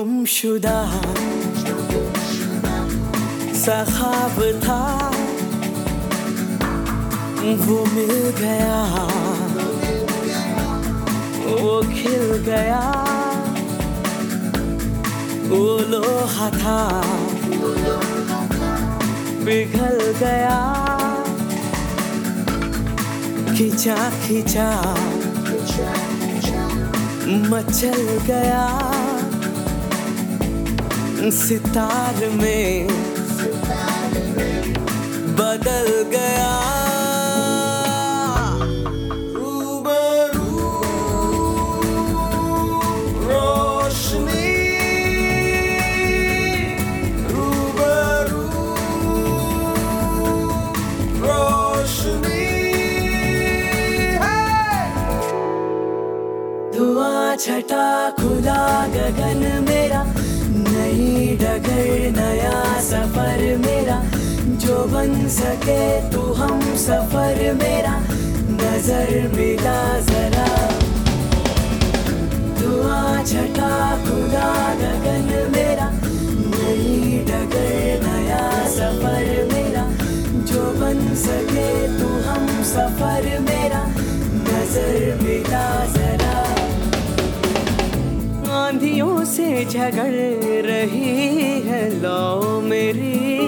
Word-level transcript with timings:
गुमशुदा 0.00 1.02
सखाब 3.54 4.60
था। 4.62 5.10
वो 7.44 7.84
मिल 7.84 8.32
गया। 8.38 9.08
वो 11.46 11.82
खिल 11.82 12.32
गया। 12.46 12.80
वो 15.48 15.78
लोहा 15.78 16.50
था। 16.50 17.02
पिघल 19.44 20.12
गया। 20.20 20.58
खिंचा 23.56 24.10
खिंचा 24.24 24.94
मचल 27.26 28.18
गया। 28.26 28.89
सितार 31.20 32.28
में 32.40 32.88
बदल 35.36 35.88
गया। 36.12 36.48
छटा 57.40 58.10
खुला 58.10 58.62
गगन 58.94 59.42
मेरा 59.64 59.69
मेरा, 63.56 64.02
जो 64.64 64.76
बन 64.84 65.28
सके 65.28 66.10
तू 66.10 66.20
हम 66.32 66.60
सफ़र 66.76 67.52
मेरा, 67.54 67.94
नज़र 68.50 69.30
मिला 69.36 69.80
जरा। 70.00 70.48
धुआँ 72.60 73.24
छटा 73.24 73.72
खुला 74.04 74.50
गगन 74.74 75.28
मेरा, 75.56 75.90
नई 76.52 77.24
डगर 77.28 78.06
नया 78.06 78.44
सफ़र 78.68 79.48
मेरा। 79.52 79.84
जो 80.44 80.62
बन 80.80 81.14
सके 81.14 81.70
तू 81.98 82.08
हम 82.28 82.46
सफ़र 82.64 83.38
मेरा, 83.40 83.84
नज़र 84.46 85.18
मिला 85.22 85.66
जरा। 85.86 86.09
आंधियों 88.70 89.24
से 89.24 89.64
झगड़ 89.64 90.14
रही 90.66 91.28
है 91.60 91.90
लो 91.90 92.60
मेरी। 92.60 93.38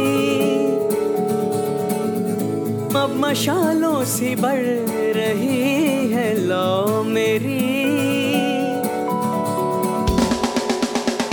अब 3.01 3.15
मशालों 3.17 4.05
से 4.05 4.35
बढ़ 4.35 4.65
रही 5.17 6.13
है 6.13 6.35
लो 6.39 7.03
मेरी। 7.03 7.61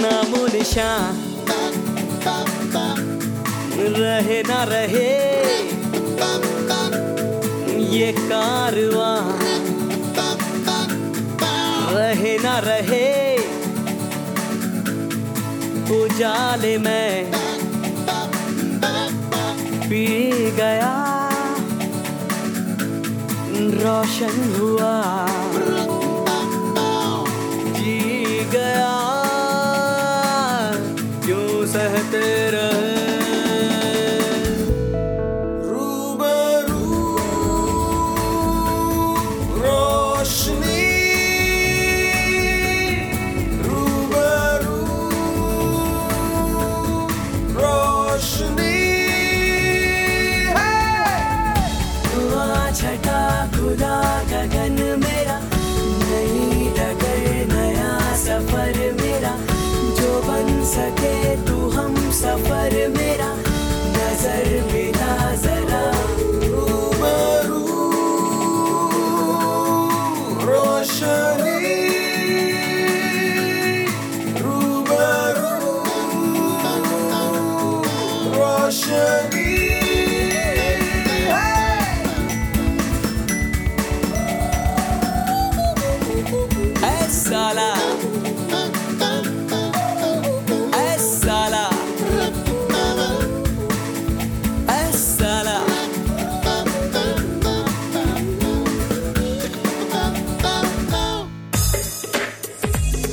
नामो 0.01 0.45
निशान 0.47 1.17
रहे 3.97 4.43
ना 4.43 4.63
रहे। 4.63 5.09
ये 7.95 8.11
कारवां। 8.11 9.23
रहे 11.95 12.37
ना 12.37 12.59
रहे। 12.59 13.28
उजाले 15.91 16.77
में 16.77 17.31
पी 19.89 20.05
गया। 20.51 20.93
रोशन 23.83 24.35
हुआ। 24.59 25.38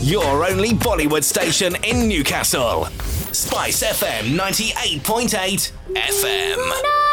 Your 0.07 0.47
only 0.47 0.71
Bollywood 0.71 1.25
station 1.25 1.77
in 1.85 2.09
Newcastle. 2.09 2.89
Spice 3.57 3.85
FM 3.85 4.37
98.8 4.37 5.73
FM. 5.95 6.59
No! 6.59 7.06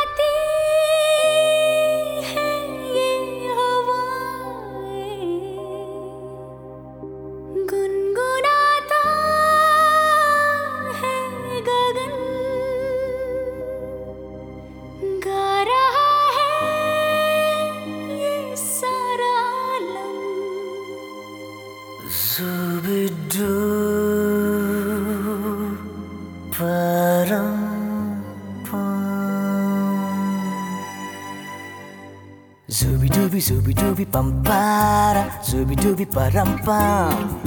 Zubi 33.44 33.74
dooby 33.74 33.74
zubi 33.74 33.74
dooby 33.76 34.06
pampara 34.06 35.24
Zubi 35.44 35.76
dooby 35.76 36.06
param 36.06 36.52
pam 36.66 37.42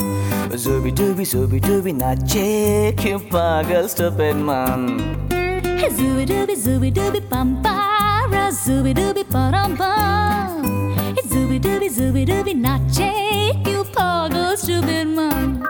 Zubi 0.62 0.90
dooby 0.98 1.24
zubi 1.32 1.60
dooby 1.66 1.92
nache 1.92 2.92
क्यों 3.00 3.18
पागल 3.32 3.88
stupid 3.94 4.36
man 4.48 4.82
Zooby 5.96 6.24
dooby 6.30 6.54
zooby 6.64 6.90
dooby 6.98 7.20
bum 7.30 7.62
para 7.62 8.44
zooby 8.64 8.92
dooby 8.98 9.24
param 9.34 9.76
pam 9.76 10.62
Zooby 11.30 11.58
dooby 11.66 11.88
zooby 11.98 12.24
dooby 12.30 12.54
nache 12.66 13.10
क्यों 13.64 13.84
पागल 13.96 14.54
stupid 14.64 15.06
man 15.16 15.62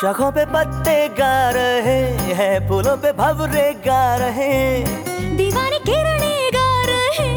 शाखों 0.00 0.30
पे 0.36 0.44
पत्ते 0.54 0.98
गा 1.18 1.34
रहे 1.58 2.00
हैं 2.38 2.54
फूलों 2.68 2.96
पे 3.02 3.12
भवरे 3.18 3.66
गा 3.86 4.04
रहे 4.22 4.48
हैं 4.52 5.36
दीवानी 5.36 5.78
किरणे 5.88 6.34
गा 6.56 6.68
रहे 6.90 7.30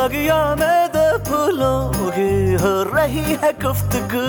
बगिया 0.00 0.56
में 0.58 0.88
दो 0.96 1.06
फूलों 1.24 2.10
की 2.12 2.30
हो 2.62 2.70
रही 2.94 3.34
है 3.42 3.52
गुफ्तगू। 3.62 4.28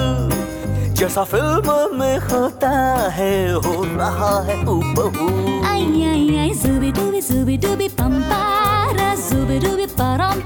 जैसा 1.00 1.24
फ़िल्मों 1.24 1.88
में 2.00 2.18
होता 2.32 2.72
है 3.18 3.36
हो 3.54 3.84
रहा 3.84 4.32
है 4.48 4.56
हूबहू। 4.66 5.28
आई 5.70 5.86
आई 6.12 6.26
आई 6.38 6.52
zooby 6.62 6.92
dooby 9.62 9.88
param 10.00 10.44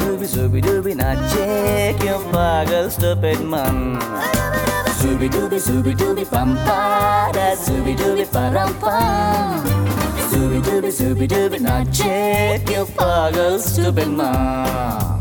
डूबी 0.00 0.26
जुबी 0.26 0.60
डूबी 0.60 0.94
नाचे 0.94 1.46
क्यों 2.02 2.18
पागल 2.28 2.88
स्टूपिड 2.90 3.40
मन 3.52 3.80
जुबी 5.00 5.28
डूबी 5.28 5.58
जुबी 5.58 5.92
डूबी 6.04 6.24
पंपारा 6.34 7.48
जुबी 7.66 7.94
डूबी 8.02 8.24
परम्पा 8.36 8.96
Scooby 10.60 10.82
Dooby, 10.82 10.92
Scooby 10.92 11.28
Dooby, 11.28 11.60
not 11.60 11.90
check 11.90 12.68
your 12.68 12.84
father's 12.84 13.64
stupid 13.64 14.08
man. 14.08 15.19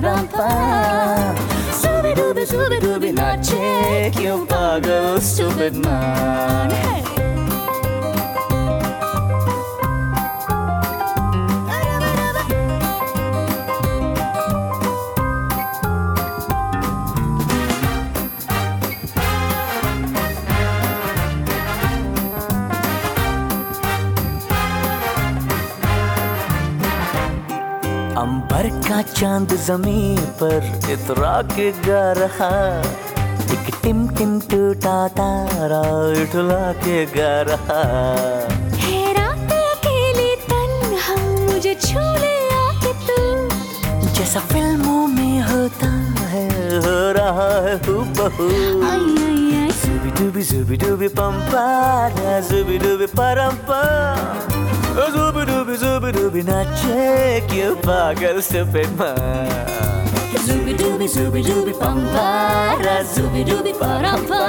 pa-dum-pa. 0.00 1.34
Scooby-Dooby, 1.76 2.44
Scooby-Dooby, 2.46 3.14
not 3.14 3.44
check 3.44 4.18
your 4.18 4.44
goggles, 4.46 5.24
stupid 5.24 5.76
man. 5.76 6.79
चाँद 29.20 29.52
ज़मीन 29.64 30.18
पर 30.40 30.64
इतरा 30.92 31.40
के 31.52 31.70
गा 31.84 32.04
रहा। 32.18 32.48
एक 33.52 33.66
टिम 33.82 33.98
टिम 34.16 34.38
टूटा 34.50 34.96
तारा 35.18 35.80
उठला 36.22 36.72
के 36.80 37.04
गा 37.12 37.34
रहा। 37.48 37.82
है 38.80 39.12
रात 39.18 39.52
अकेली 39.52 40.30
तन्हा 40.46 41.16
मुझे 41.44 41.74
छू 41.84 42.00
ले 42.22 42.32
आके 42.60 42.92
तू। 43.04 43.18
जैसा 44.08 44.40
फ़िल्मों 44.52 45.06
में 45.08 45.40
होता 45.50 45.92
है 46.32 46.48
हो 46.86 46.96
रहा 47.20 47.48
है 47.66 47.76
हूबहू। 47.86 48.48
जुबी 49.80 50.10
डूबी 50.16 50.42
जुबी 50.52 50.76
डूबी 50.76 51.08
पंपारा 51.20 52.40
जुबी 52.48 52.78
डूबी 52.78 53.06
परम्पा 53.20 53.82
जुबी 55.12 55.44
डूबी 55.50 55.76
जुबी 55.76 56.10
डूबी 56.12 56.42
नाचे 56.42 57.39
you 57.52 57.76
pagal 57.82 58.42
stupid 58.42 58.88
man. 58.96 59.48
Zooby 60.46 60.72
dooby 60.74 61.06
zooby 61.08 61.42
dooby 61.42 61.72
pampara, 61.72 63.02
zooby 63.04 63.44
dooby 63.44 63.72
parampa. 63.78 64.44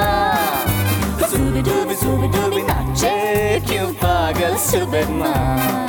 Zooby 1.30 1.62
dooby 1.62 1.94
zooby 2.02 2.28
dooby 2.32 2.62
nache, 2.66 3.60
you 3.72 3.92
pagal 4.02 4.56
stupid 4.56 5.08
man. 5.10 5.88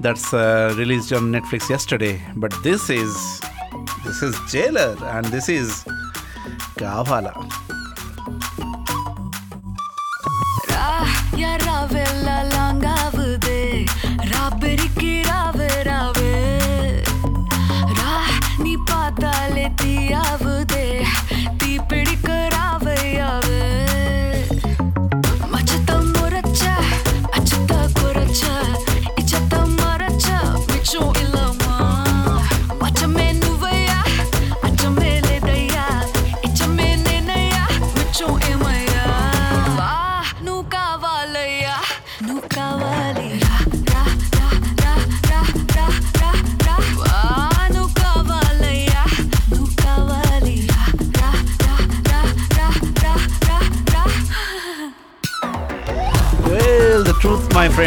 That's 0.00 0.32
uh, 0.32 0.74
released 0.76 1.12
on 1.12 1.32
Netflix 1.32 1.68
yesterday. 1.68 2.20
But 2.36 2.52
this 2.62 2.90
is 2.90 3.12
this 4.04 4.22
is 4.22 4.34
Jailer, 4.50 4.96
and 5.14 5.26
this 5.26 5.48
is 5.48 5.84
Kavala. 6.78 7.34
Ravella 11.66 12.36
langavude 12.54 13.86
Rabberiki 14.32 15.12
rave 22.04 22.51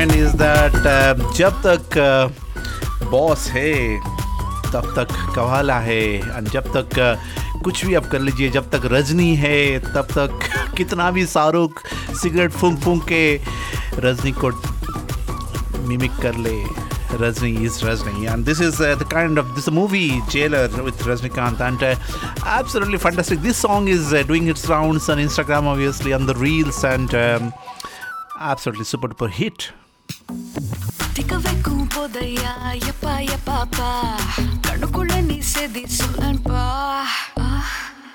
understand 0.05 0.27
is 0.27 0.35
that 0.37 1.33
जब 1.35 1.61
तक 1.65 1.97
boss 3.11 3.45
uh, 3.45 3.51
है 3.51 3.99
तब 4.71 4.93
तक 4.95 5.07
कवाला 5.35 5.79
है। 5.79 6.03
And 6.37 6.49
जब 6.49 6.71
तक 6.75 6.89
uh, 6.95 7.63
कुछ 7.63 7.85
भी 7.85 7.93
आप 7.95 8.05
कर 8.05 8.19
लीजिए 8.19 8.49
जब 8.51 8.69
तक 8.69 8.81
रजनी 8.91 9.35
है 9.35 9.79
तब 9.79 10.07
तक 10.11 10.39
कितना 10.77 11.09
भी 11.11 11.25
शाहरुख 11.25 11.81
सिगरेट 12.21 12.51
फूंक 12.51 12.79
फूंक 12.79 13.03
के 13.11 13.35
रजनी 13.99 14.31
को 14.43 14.51
मिमिक 15.87 16.11
कर 16.21 16.35
ले। 16.37 16.57
Rajni 17.21 17.51
is 17.65 17.83
Rajni. 17.85 18.25
And 18.25 18.45
this 18.45 18.61
is 18.61 18.81
the 18.83 19.07
kind 19.11 19.39
of 19.39 19.53
this 19.55 19.69
movie 19.69 20.09
Jailer 20.31 20.81
with 20.81 21.07
Rajinikanth 21.07 21.61
and 21.61 21.83
absolutely 21.83 22.97
fantastic 22.97 23.39
this 23.39 23.61
song 23.61 23.89
is 23.89 24.15
doing 24.27 24.49
its 24.49 24.69
rounds 24.69 25.09
on 25.09 25.19
Instagram 25.19 25.67
obviously 25.67 26.13
on 26.13 26.25
the 26.27 26.35
reels 26.41 26.83
and 26.85 27.09
absolutely 27.13 28.83
super 28.83 29.07
tooper 29.07 29.29
hit 29.33 29.63
திக்க 31.13 31.37
வைக்கும் 31.41 31.87
போதையா? 31.95 32.53
எப்பா 32.89 33.13
எப்பாப்பா 33.35 33.89
கண்ணுக்குள்ள 34.67 35.21
நீ 35.21 35.39
செதி 35.53 35.83
சொல்லன்பா. 35.99 36.63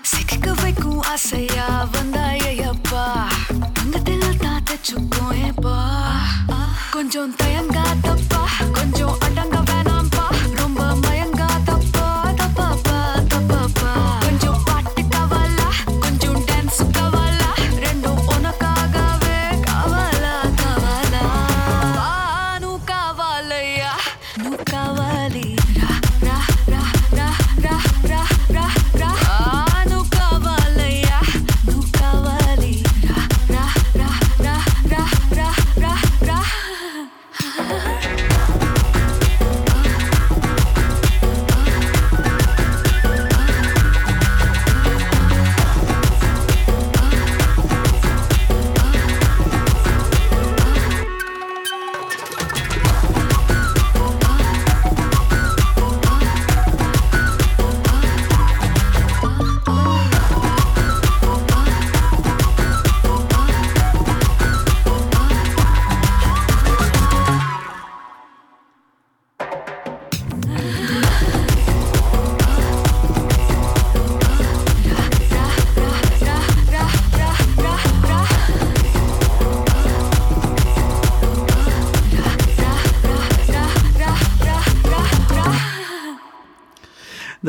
சிக்க 0.02 0.52
வைக்கும் 0.62 1.02
ஆசையா? 1.02 1.88
வந்தாயப்பா 1.92 3.04
தங்கத்தில் 3.72 4.36
தான் 4.38 4.62
தச்சுக்கும் 4.62 5.32
ஏப்பா 5.48 5.76
கொஞ்சம் 6.90 7.34
தயங்காதப்பா. 7.36 8.42
கொஞ்சம் 8.72 9.16
அடங்க 9.20 9.60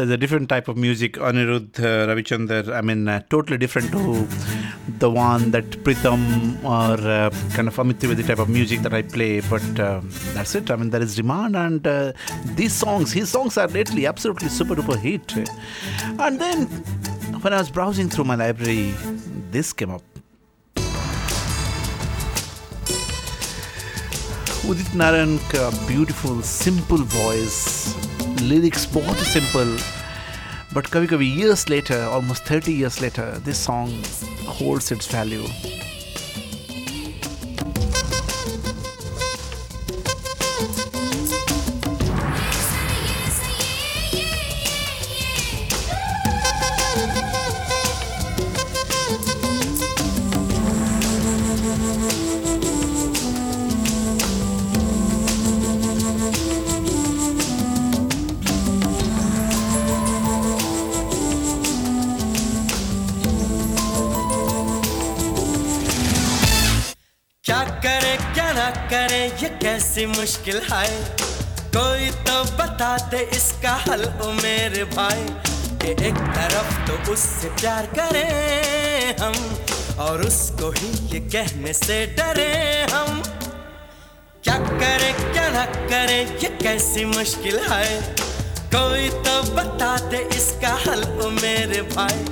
there's 0.01 0.09
a 0.09 0.17
different 0.17 0.49
type 0.49 0.67
of 0.67 0.77
music. 0.77 1.13
Anirudh 1.13 1.79
uh, 1.79 2.07
Ravichander, 2.07 2.73
I 2.73 2.81
mean, 2.81 3.07
uh, 3.07 3.21
totally 3.29 3.59
different 3.59 3.91
to 3.91 4.27
the 4.97 5.11
one 5.11 5.51
that 5.51 5.69
Pritham 5.83 6.23
or 6.63 6.97
uh, 7.07 7.29
kind 7.53 7.67
of 7.67 7.75
Amit 7.75 7.99
the 7.99 8.23
type 8.23 8.39
of 8.39 8.49
music 8.49 8.81
that 8.81 8.95
I 8.95 9.03
play. 9.03 9.41
But 9.41 9.79
uh, 9.79 10.01
that's 10.33 10.55
it. 10.55 10.71
I 10.71 10.75
mean, 10.75 10.89
there 10.89 11.03
is 11.03 11.15
demand, 11.15 11.55
and 11.55 11.85
uh, 11.85 12.13
these 12.55 12.73
songs, 12.73 13.11
his 13.11 13.29
songs 13.29 13.59
are 13.59 13.67
lately 13.67 14.07
absolutely 14.07 14.49
super 14.49 14.75
duper 14.75 14.97
hit. 14.97 15.37
And 16.19 16.41
then 16.41 16.65
when 17.43 17.53
I 17.53 17.59
was 17.59 17.69
browsing 17.69 18.09
through 18.09 18.25
my 18.25 18.35
library, 18.35 18.95
this 19.51 19.71
came 19.71 19.91
up. 19.91 20.01
Udit 24.65 24.91
Narank, 24.95 25.53
uh, 25.53 25.87
beautiful, 25.87 26.41
simple 26.41 27.03
voice 27.03 28.00
voice 28.40 28.40
lyrics 28.40 28.94
बहुत 28.94 29.18
ही 29.18 29.24
simple 29.24 29.78
but 30.74 30.86
कभी 30.86 31.06
कभी 31.06 31.42
years 31.42 31.64
later 31.70 31.98
almost 32.16 32.52
30 32.52 32.72
years 32.72 33.00
later 33.04 33.26
this 33.48 33.64
song 33.68 33.92
holds 34.46 34.90
its 34.96 35.10
value 35.14 35.79
कैसी 69.91 70.05
मुश्किल 70.05 70.61
है। 70.71 70.87
कोई 71.75 72.09
तो 72.09 72.43
बता 72.43 72.97
दे 72.97 73.17
इसका 73.17 73.71
हल, 73.87 74.03
ओ 74.23 74.31
मेरे 74.31 74.83
भाई। 74.83 75.23
कि 75.81 76.05
एक 76.07 76.15
तरफ़ 76.35 76.75
तो 76.87 77.11
उससे 77.11 77.49
प्यार 77.49 77.85
करें 77.85 79.17
हम, 79.17 79.33
और 79.99 80.21
उसको 80.21 80.69
ही 80.71 80.87
ये 81.07 81.19
कहने 81.19 81.73
से 81.73 82.05
डरे 82.05 82.87
हम। 82.93 83.21
क्या 84.43 84.55
करे, 84.55 85.11
क्या 85.33 85.49
ना 85.49 85.65
करे, 85.65 86.21
ये 86.43 86.49
कैसी 86.63 87.05
मुश्किल 87.05 87.59
है। 87.71 88.15
कोई 88.75 89.09
तो 89.09 89.41
बता 89.51 89.95
दे 89.97 90.21
इसका 90.35 90.73
हल, 90.87 91.03
ओ 91.25 91.29
मेरे 91.29 91.81
भाई। 91.81 92.23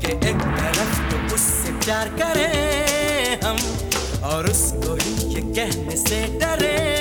कि 0.00 0.12
एक 0.28 0.40
तरफ़ 0.60 1.00
तो 1.10 1.34
उससे 1.34 1.72
प्यार 1.72 2.08
करें 2.08 3.40
हम, 3.44 3.58
और 4.24 4.50
उसको 4.50 4.94
ही 4.94 5.34
ये 5.34 5.40
कहने 5.54 5.96
से 5.96 6.38
डरे 6.38 6.95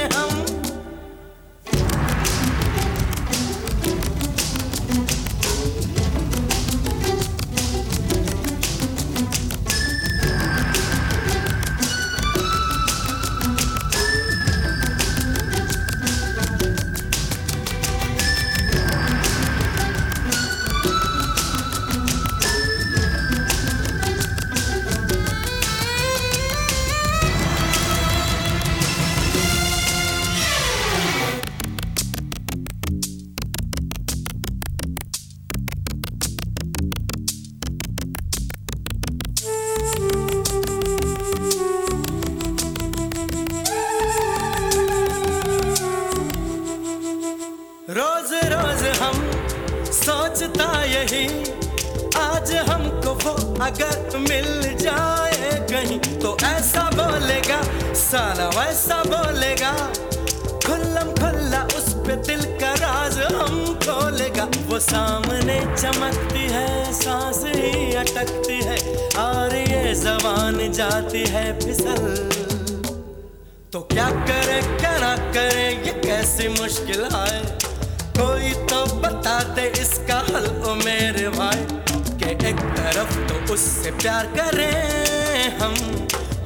आज 52.20 52.52
हमको 52.70 53.14
वो 53.24 53.32
अगर 53.66 54.18
मिल 54.20 54.76
जाए 54.78 55.52
कहीं 55.72 56.00
तो 56.20 56.38
ऐसा 56.46 56.90
बोलेगा, 56.92 57.62
साला 57.96 58.48
वैसा 58.50 59.02
बोलेगा। 59.06 59.72
खुल्लम 60.66 61.12
खुल्ला 61.14 61.62
उस 61.78 61.94
पे 62.06 62.16
दिल 62.28 62.44
का 62.62 62.74
राज 62.76 63.18
हम 63.34 63.56
खोलेगा। 63.84 64.46
वो 64.70 64.80
सामने 64.82 65.60
चमकती 65.76 66.48
है, 66.52 66.94
सांस 66.94 67.44
ही 67.48 67.94
अटकती 67.96 68.60
है, 68.62 68.78
और 69.20 69.56
ये 69.56 69.94
जबान 69.96 70.72
जाती 70.74 71.24
है 71.30 71.46
फिसल। 71.60 72.04
तो 73.74 73.80
क्या 73.92 74.10
करे, 74.28 74.62
क्या 74.78 74.98
ना 75.00 75.16
करे, 75.32 75.68
ये 75.88 75.94
कैसी 76.02 76.48
मुश्किल 76.52 77.04
तो 77.04 77.65
बता 79.26 79.40
दे 79.56 79.62
इसका 79.82 80.18
हल, 80.28 80.46
ओ 80.70 80.74
मेरे 80.76 81.30
भाई, 81.34 81.62
कि 82.22 82.30
एक 82.48 82.60
तरफ़ 82.78 83.14
तो 83.30 83.54
उससे 83.54 83.92
प्यार 83.92 84.26
करें 84.36 85.58
हम, 85.58 85.74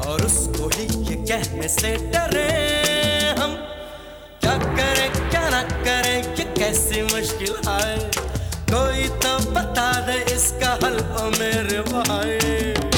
और 0.07 0.23
उसको 0.25 0.69
ही 0.75 0.85
ये 1.09 1.15
कहने 1.25 1.67
से 1.67 1.91
डरे 2.13 2.47
हम। 3.39 3.55
क्या 4.39 4.55
करे, 4.57 5.09
क्या 5.29 5.49
ना 5.49 5.61
करे, 5.61 6.15
ये 6.39 6.45
कैसी 6.55 7.01
मुश्किल 7.03 7.69
आए? 7.69 7.97
कोई 8.71 9.07
तो 9.19 9.37
बता 9.51 9.91
दे 10.07 10.19
इसका 10.35 10.77
हल, 10.83 10.99
ओ 11.19 11.29
मेरे 11.35 11.81
भाई। 11.91 12.88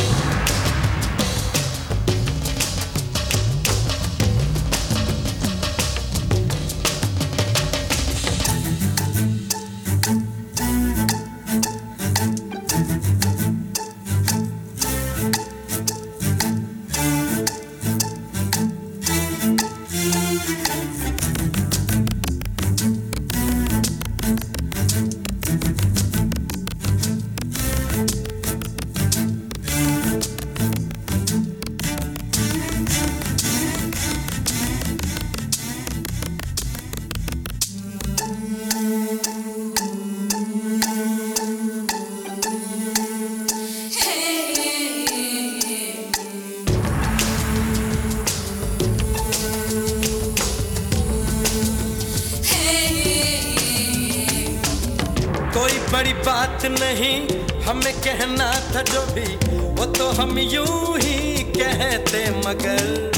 बात 56.62 56.80
नहीं, 56.80 57.62
हमें 57.64 57.94
कहना 58.02 58.52
था 58.74 58.82
जो 58.82 59.02
भी, 59.14 59.26
वो 59.74 59.86
तो 59.98 60.10
हम 60.12 60.38
यूँ 60.40 60.98
ही 61.00 61.44
कहते, 61.58 62.20
मगर 62.38 63.12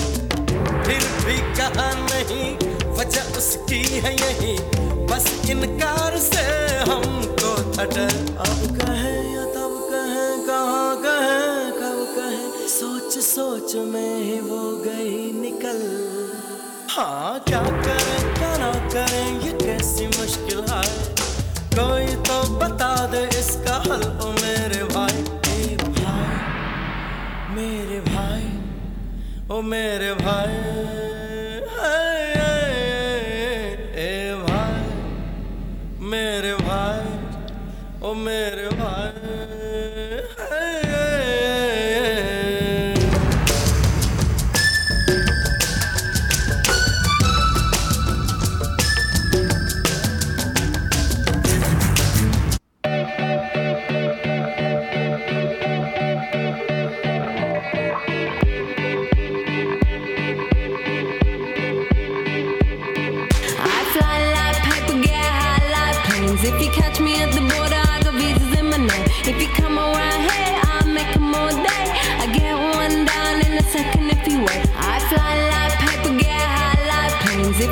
फिर 0.86 1.04
भी 1.26 1.38
कहा 1.58 1.90
नहीं, 1.94 2.56
वजह 2.98 3.38
उसकी 3.38 3.82
है 4.00 4.14
यही, 4.14 4.56
बस 5.08 5.28
इनकार 5.50 6.18
से 6.18 6.46
हमको 6.92 7.56
था 7.74 7.86
डर 7.86 8.16
अब 8.40 8.78
कहे 8.80 9.16
या 9.34 9.46
तब 9.56 9.76
कहे, 9.92 10.26
कहाँ 10.48 10.96
कहे, 11.04 11.72
कब 11.80 12.06
कहे, 12.16 12.68
सोच 12.70 13.18
सोच 13.24 13.76
में 13.76 14.24
ही 14.24 14.40
वो 14.40 14.62
गई 14.86 15.32
निकल। 15.42 15.82
हाँ 16.92 17.40
क्या 17.40 17.62
करें, 17.62 18.34
क्या 18.36 18.58
ना 18.58 18.72
करें, 18.90 19.42
ये 19.42 19.52
कैसी 19.66 20.08
मुश्किल 20.08 20.64
है? 20.72 21.13
कोई 21.78 22.16
तो 22.28 22.38
बता 22.60 22.92
दे 23.12 23.22
इसका 23.40 23.76
हल 23.86 24.04
ओ 24.26 24.32
मेरे 24.42 24.84
भाई 24.94 25.24
ए 25.54 25.78
भाई 25.86 26.36
मेरे 27.56 28.00
भाई 28.10 28.46
ओ 29.52 29.62
मेरे 29.72 30.12
भाई 30.22 30.60
ए 34.04 34.12
भाई 34.44 34.86
मेरे 36.14 36.54
भाई 36.62 37.12
ओ 38.04 38.14
मेरे 38.28 38.73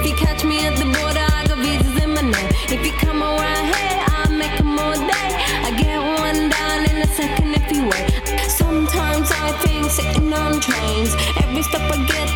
If 0.01 0.07
you 0.07 0.15
catch 0.15 0.43
me 0.43 0.65
at 0.65 0.75
the 0.77 0.85
border, 0.85 1.21
I 1.21 1.45
got 1.45 1.59
visas 1.59 2.03
in 2.03 2.09
my. 2.09 2.49
If 2.73 2.83
you 2.83 2.91
come 2.93 3.21
around 3.21 3.65
here, 3.69 4.01
I'll 4.17 4.33
all 4.79 4.97
day. 4.97 5.29
I 5.61 5.69
get 5.77 6.01
one 6.01 6.49
down 6.49 6.89
in 6.89 7.03
a 7.03 7.07
second 7.13 7.53
if 7.53 7.71
you 7.71 7.85
wait. 7.85 8.09
Sometimes 8.49 9.29
I 9.31 9.51
think 9.61 9.91
sitting 9.91 10.33
on 10.33 10.59
trains. 10.59 11.13
Every 11.37 11.61
step 11.61 11.85
I 11.93 12.03
get 12.07 12.30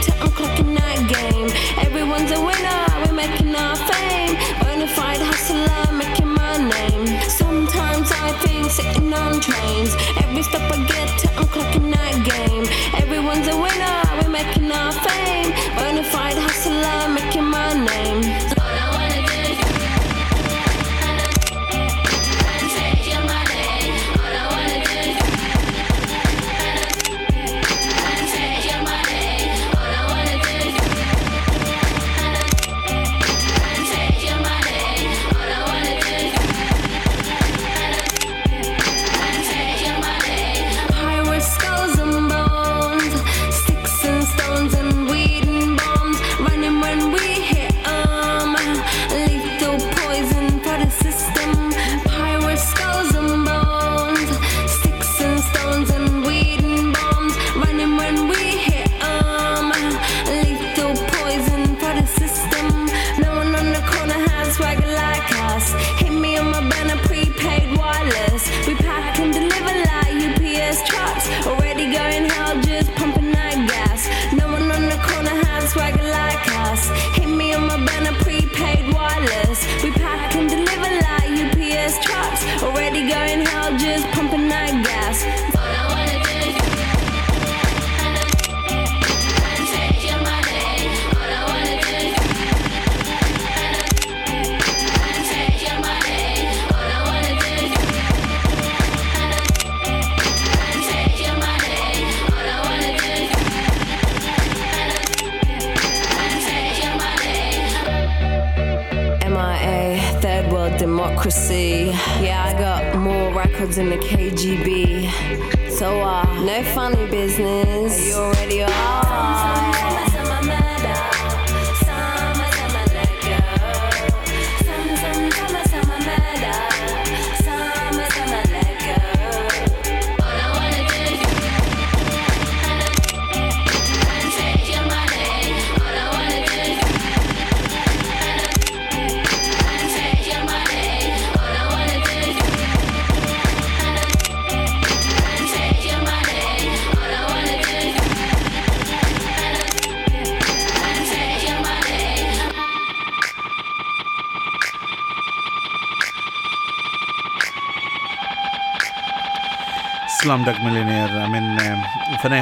funny 116.85 117.07
business. 117.07 117.64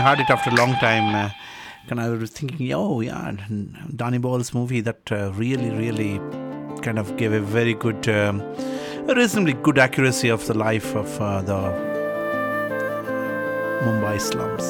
heard 0.03 0.19
it 0.19 0.29
after 0.29 0.49
a 0.49 0.55
long 0.55 0.73
time. 0.75 1.15
Uh, 1.15 1.29
and 1.89 1.99
I 1.99 2.09
was 2.09 2.31
thinking, 2.31 2.71
oh 2.73 3.01
yeah, 3.01 3.31
Danny 3.95 4.17
Ball's 4.17 4.53
movie 4.53 4.81
that 4.81 5.11
uh, 5.11 5.31
really, 5.33 5.69
really 5.69 6.19
kind 6.81 6.99
of 6.99 7.15
gave 7.17 7.33
a 7.33 7.39
very 7.39 7.73
good, 7.73 8.07
um, 8.09 8.41
reasonably 9.07 9.53
good 9.53 9.79
accuracy 9.79 10.29
of 10.29 10.45
the 10.47 10.53
life 10.53 10.95
of 10.95 11.21
uh, 11.21 11.41
the 11.41 11.59
Mumbai 13.85 14.19
slums. 14.19 14.67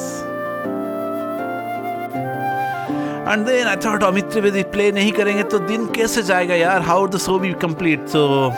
And 3.26 3.48
then 3.48 3.66
I 3.66 3.76
thought, 3.76 4.02
oh, 4.02 4.12
Amit 4.12 4.30
Trivedi 4.32 4.70
play 4.70 4.92
nahi 4.92 5.12
karenge 5.12 5.48
to 5.50 5.60
din 5.66 5.88
kaise 5.88 6.20
jayega 6.30 6.58
yaar? 6.62 6.82
How 6.82 7.00
would 7.02 7.12
the 7.12 7.18
show 7.18 7.38
be 7.38 7.54
complete? 7.54 8.08
So, 8.08 8.50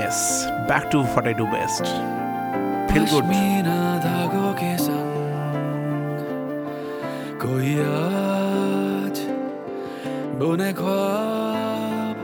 yes, 0.00 0.46
back 0.72 0.90
to 0.90 1.04
what 1.04 1.28
I 1.28 1.32
do 1.32 1.44
best. 1.44 1.84
Feel 2.92 3.06
good. 3.06 4.13
बुने 10.54 10.72
ख्वाब 10.72 12.18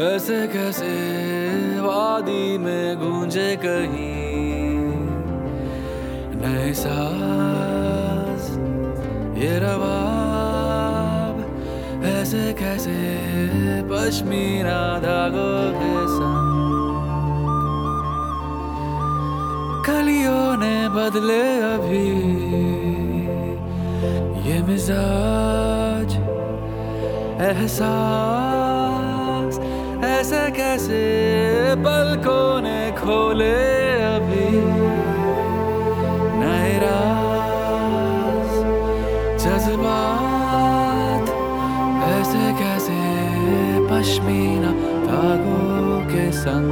ऐसे 0.00 0.36
कैसे 0.48 0.92
वादी 1.84 2.44
में 2.58 2.96
गूंजे 2.96 3.48
कहीं? 3.64 4.84
नए 6.40 6.70
साज, 6.72 8.46
ये 9.42 9.52
रवाब 9.64 11.34
ऐसे 12.12 12.44
कैसे 12.62 12.96
पश्मीना 13.92 14.80
धागों 15.04 15.60
के 15.76 15.92
संग? 16.16 16.56
कलियों 19.86 20.48
ने 20.56 20.76
बदले 20.96 21.44
अभी 21.74 22.08
ये 24.48 24.56
मिजाज 24.62 25.81
एहसास, 27.42 29.04
ऐसे 30.04 30.42
कैसे 30.50 31.00
पलकों 31.84 32.60
ने 32.60 32.80
खोले 32.92 33.58
अभी? 34.02 34.50
नए 36.40 36.72
राज, 36.84 38.52
जज्बात, 39.44 41.24
ऐसे 42.10 42.44
कैसे 42.62 43.00
पश्मीना 43.90 44.72
धागों 45.06 46.00
के 46.06 46.26
संग? 46.32 46.70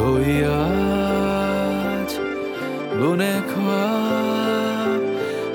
कोई 0.00 0.36
आज 0.50 2.10
बुने 3.00 3.34
ख्वाब 3.50 5.00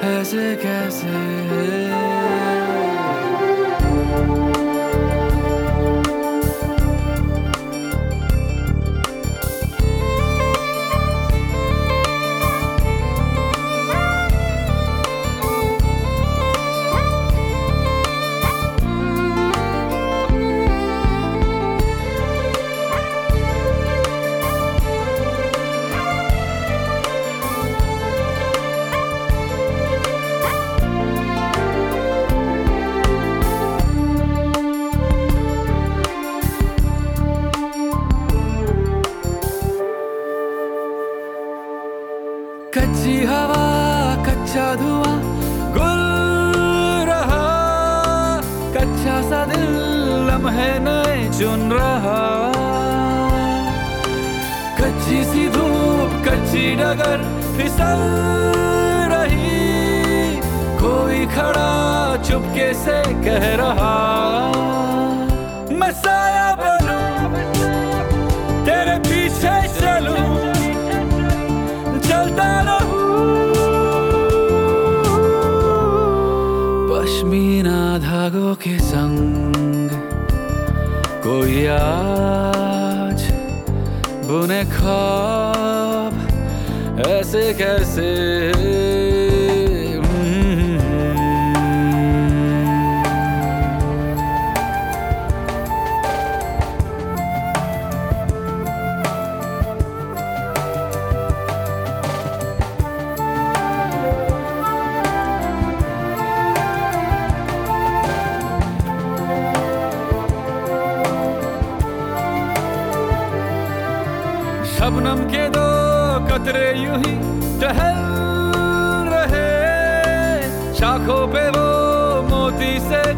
ऐसे 0.10 0.46
कैसे 0.56 1.85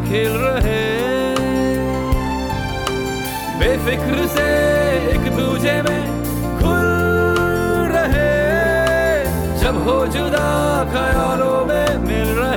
खिल 0.08 0.32
रहे 0.44 0.82
बेफिक्र 3.60 4.26
से 4.36 4.48
एक 5.14 5.30
दूजे 5.36 5.76
में 5.88 6.02
खुल 6.60 6.86
रहे 7.94 8.30
जब 9.62 9.82
हो 9.88 9.96
जुदा 10.16 10.46
ख्यालों 10.92 11.58
में 11.70 11.96
मिल 12.08 12.28
रहे 12.40 12.47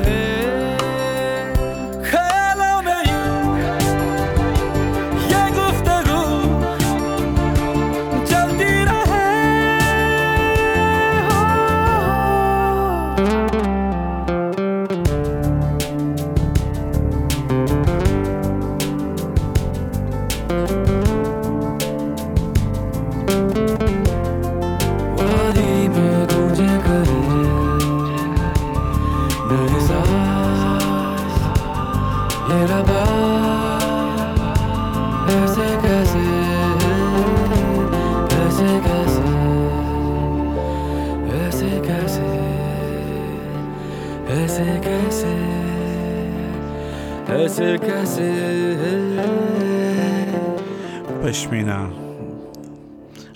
Pashmina, 51.31 51.89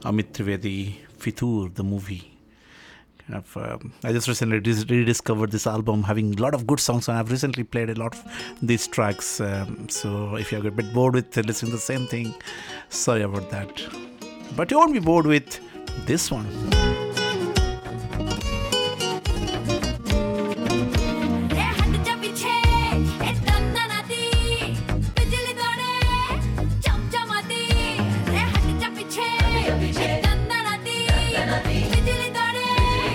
Amit 0.01 0.33
Trivedi, 0.33 0.95
Fitur, 1.17 1.73
the 1.73 1.81
movie. 1.81 2.29
Kind 3.19 3.41
of, 3.41 3.55
um, 3.55 3.93
I 4.03 4.11
just 4.11 4.27
recently 4.27 4.59
dis- 4.59 4.83
rediscovered 4.89 5.49
this 5.49 5.65
album, 5.65 6.03
having 6.03 6.37
a 6.37 6.41
lot 6.41 6.53
of 6.53 6.67
good 6.67 6.81
songs, 6.81 7.07
and 7.07 7.17
I've 7.17 7.31
recently 7.31 7.63
played 7.63 7.89
a 7.89 7.95
lot 7.95 8.13
of 8.13 8.21
these 8.61 8.85
tracks. 8.85 9.39
Um, 9.39 9.87
so 9.87 10.35
if 10.35 10.51
you're 10.51 10.67
a 10.67 10.71
bit 10.71 10.93
bored 10.93 11.13
with 11.13 11.37
listening 11.37 11.71
to 11.71 11.77
the 11.77 11.81
same 11.81 12.05
thing, 12.05 12.35
sorry 12.89 13.21
about 13.21 13.49
that. 13.51 13.71
But 14.57 14.71
you 14.71 14.77
won't 14.77 14.91
be 14.91 14.99
bored 14.99 15.25
with 15.25 15.61
this 16.05 16.29
one. 16.29 17.04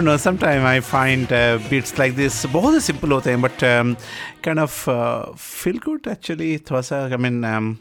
don't 0.00 0.04
know. 0.04 0.16
Sometimes 0.16 0.64
I 0.64 0.80
find 0.80 1.32
uh, 1.32 1.58
beats 1.70 1.98
like 1.98 2.16
this 2.16 2.44
बहुत 2.46 2.74
ही 2.74 2.80
simple 2.80 3.12
होते 3.12 3.30
हैं, 3.30 3.40
but 3.40 3.62
um, 3.62 3.96
kind 4.42 4.58
of 4.58 4.88
uh, 4.88 5.32
feel 5.34 5.78
good 5.78 6.08
actually. 6.08 6.58
थोड़ा 6.58 6.80
सा, 6.80 7.12
I 7.12 7.16
mean, 7.16 7.44
um, 7.44 7.80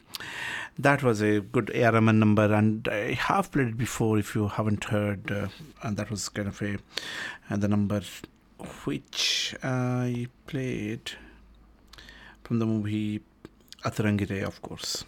that 0.77 1.03
was 1.03 1.21
a 1.21 1.39
good 1.39 1.71
A.R. 1.73 1.93
Rahman 1.93 2.19
number, 2.19 2.53
and 2.53 2.87
I 2.87 3.13
have 3.13 3.51
played 3.51 3.67
it 3.67 3.77
before. 3.77 4.19
If 4.19 4.35
you 4.35 4.47
haven't 4.47 4.85
heard, 4.85 5.31
uh, 5.31 5.47
and 5.83 5.97
that 5.97 6.09
was 6.09 6.29
kind 6.29 6.47
of 6.47 6.61
a 6.61 6.77
uh, 7.49 7.57
the 7.57 7.67
number 7.67 8.01
which 8.85 9.55
I 9.63 10.27
played 10.47 11.11
from 12.43 12.59
the 12.59 12.65
movie 12.65 13.21
Atarangire, 13.83 14.43
of 14.43 14.61
course. 14.61 15.05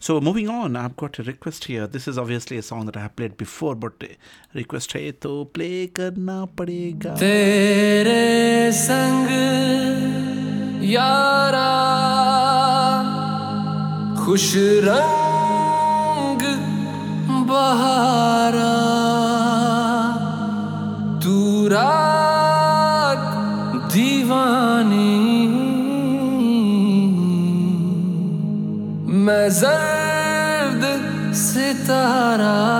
So 0.00 0.20
moving 0.20 0.48
on, 0.48 0.76
I've 0.76 0.96
got 0.96 1.18
a 1.18 1.22
request 1.22 1.64
here. 1.64 1.86
This 1.86 2.08
is 2.08 2.18
obviously 2.18 2.56
a 2.58 2.62
song 2.62 2.86
that 2.86 2.96
I 2.96 3.00
have 3.00 3.14
played 3.16 3.36
before, 3.36 3.74
but 3.74 3.92
uh, 4.02 4.08
request 4.54 4.92
है 4.96 5.12
तो 5.12 5.32
play 5.54 5.86
करना 5.98 6.38
पड़ेगा. 6.58 7.14
तेरे 7.22 8.72
संग 8.72 9.28
यारा 10.90 11.72
खुश 14.24 14.46
रंग 14.84 16.42
बहारा 17.48 18.74
तू 21.24 21.36
रात 21.68 23.22
दीवानी 23.92 25.14
मैं 29.26 29.46
जर्द 29.60 29.79
सितारा 31.90 32.79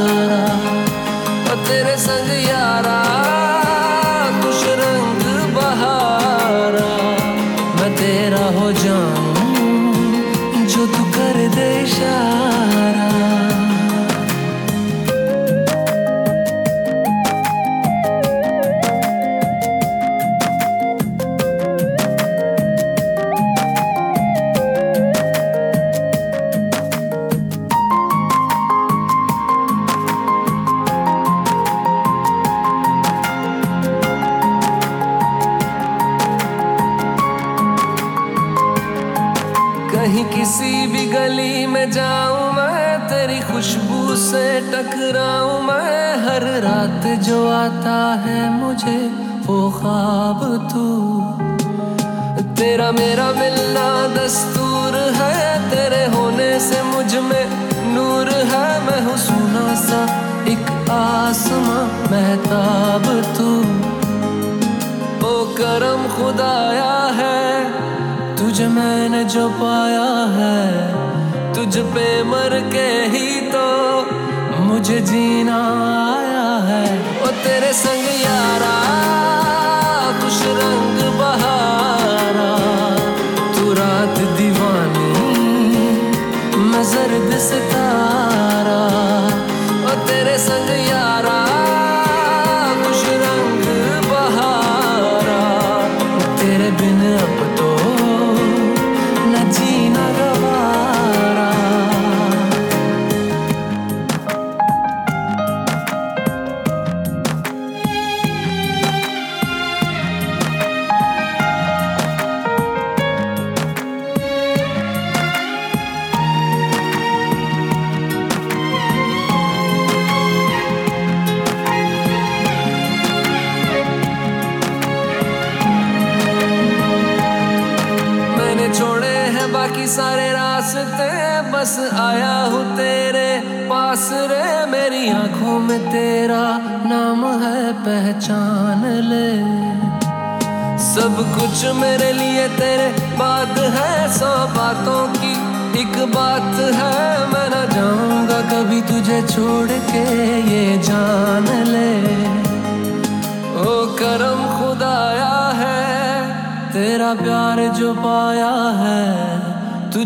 been 96.77 97.01
up, 97.01 97.57
but 97.57 97.70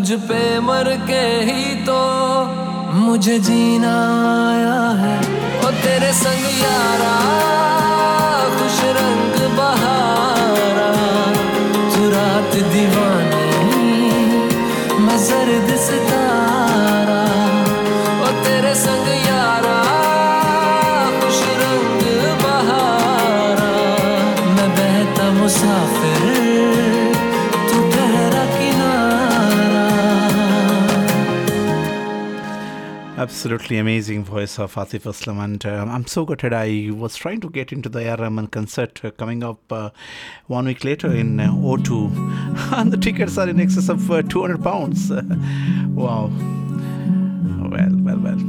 तुझ 0.06 0.18
पे 0.22 0.40
मर 0.60 0.88
के 1.06 1.22
ही 1.46 1.62
तो 1.82 1.94
मुझे 2.96 3.38
जीना 3.38 3.94
आया 4.42 4.82
है। 5.00 5.16
ओ 5.58 5.70
तेरे 5.82 6.12
संग 6.14 6.45
Absolutely 33.45 33.77
amazing 33.77 34.23
voice 34.23 34.57
of 34.57 34.73
Atif 34.73 35.03
Aslam, 35.03 35.43
and 35.43 35.63
um, 35.67 35.91
I'm 35.91 36.07
so 36.07 36.25
gutted. 36.25 36.53
I 36.53 36.89
was 36.91 37.15
trying 37.15 37.39
to 37.41 37.51
get 37.51 37.71
into 37.71 37.87
the 37.87 37.99
A.R. 37.99 38.17
Rahman 38.17 38.47
concert 38.47 38.99
uh, 39.05 39.11
coming 39.11 39.43
up 39.43 39.71
uh, 39.71 39.91
one 40.47 40.65
week 40.65 40.83
later 40.83 41.13
in 41.13 41.39
uh, 41.39 41.51
O2, 41.51 42.73
and 42.79 42.91
the 42.91 42.97
tickets 42.97 43.37
are 43.37 43.47
in 43.47 43.59
excess 43.59 43.89
of 43.89 44.09
uh, 44.09 44.23
200 44.23 44.63
pounds. 44.63 45.11
wow. 45.11 46.31
Well, 47.69 47.93
well, 48.01 48.19
well. 48.25 48.41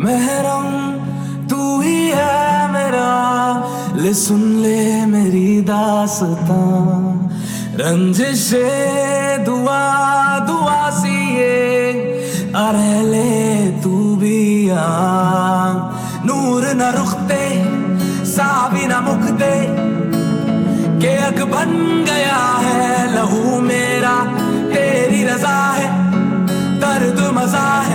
महरम 0.00 1.46
तू 1.50 1.80
ही 1.82 2.08
है 2.08 2.72
मेरा 2.72 3.06
ले 4.00 4.14
सुन 4.14 4.42
ले 4.62 4.80
मेरी 5.12 5.60
दासता 5.68 6.60
रंजिशे 7.84 8.66
दुआ 9.44 9.82
दुआ 10.48 10.78
सी 11.00 11.16
ये 11.36 12.11
अरे 12.55 13.01
ले 13.01 13.81
तू 13.81 14.15
भी 14.15 14.69
आ। 14.69 14.81
नूर 16.25 16.65
न 16.73 16.89
रुखते 16.97 17.41
साबी 18.25 18.85
न 18.87 18.99
मुखते 19.05 19.53
के 21.01 21.15
अग 21.23 21.41
बन 21.51 21.71
गया 22.07 22.43
है 22.65 23.15
लहू 23.15 23.59
मेरा, 23.61 24.13
तेरी 24.73 25.23
रजा 25.23 25.57
है, 25.71 25.89
दर्द 26.79 27.19
मज़ा 27.35 27.67
है। 27.81 27.92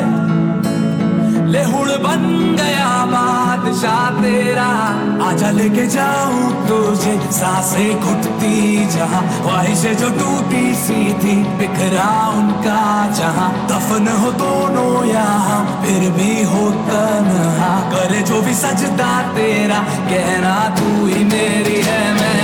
ले 1.48 1.62
हुड़ 1.64 1.88
बन 1.88 2.22
गया 2.58 2.88
बादशाह 3.04 4.11
तेरा। 4.11 4.68
आजा 5.28 5.50
लेके 5.50 5.87
जाऊँ 5.87 6.68
तुझे, 6.68 7.14
साँसें 7.32 8.00
घुटती 8.00 8.87
जहाँ, 8.87 9.22
ख्वाहिशें 9.42 9.96
जो 9.96 10.11
टूटी 10.11 10.74
सी 10.74 10.94
थी, 10.94 11.37
बिखरा 11.58 12.08
उनका 12.28 12.80
जहाँ। 13.12 13.48
दफन 13.68 14.08
हो 14.08 14.32
दोनों 14.32 15.04
यहाँ, 15.04 15.82
फिर 15.82 16.11
भी 16.11 16.42
हो 16.44 16.70
तन्हा। 16.70 17.72
करे 17.90 18.22
जो 18.22 18.42
भी 18.42 18.54
सजदा 18.54 19.12
तेरा, 19.32 19.79
कहना 20.10 20.56
तू 20.77 21.06
ही 21.06 21.25
मेरी 21.25 21.81
है 21.81 22.14
महरम 22.14 22.37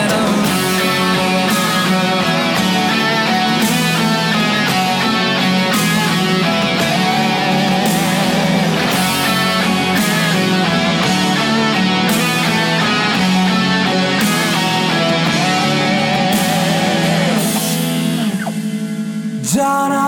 जाना 19.54 20.04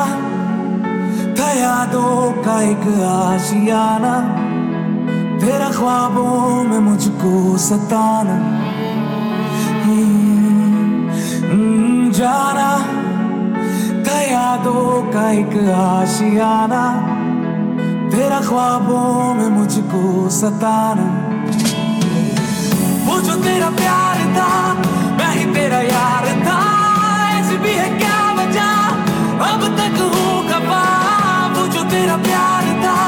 था 1.39 1.49
यादों 1.53 2.43
का 2.45 2.55
एक 2.63 2.85
आशियाना 3.07 4.15
तेरा 5.41 5.69
ख्वाबों 5.71 6.63
में 6.69 6.79
मुझको 6.87 7.33
सताना। 7.59 8.37
हम्म, 9.85 12.11
जाना 12.19 12.71
था 14.07 14.19
यादों 14.23 15.03
का 15.13 15.31
एक 15.33 15.55
आशियाना 15.77 16.83
तेरा 18.11 18.41
ख्वाबों 18.49 19.35
में 19.35 19.51
मुझको 19.59 20.03
सताना। 20.41 21.07
वो 23.07 23.21
जो 23.21 23.35
तेरा 23.45 23.71
प्यार 23.79 24.27
था 24.39 24.53
मैं 25.19 25.33
ही 25.37 25.45
तेरा 25.55 25.81
यार 25.93 26.25
था 26.47 26.61
ऐसी 27.39 27.57
भी 27.59 27.75
है 27.75 27.89
क्या? 27.99 28.16
अब 29.45 29.63
तक 29.79 29.99
हूँ 30.01 30.35
खफा 30.49 30.83
वो 31.57 31.67
जो 31.67 31.83
तेरा 31.91 32.17
प्यार 32.17 32.65
था, 32.83 32.99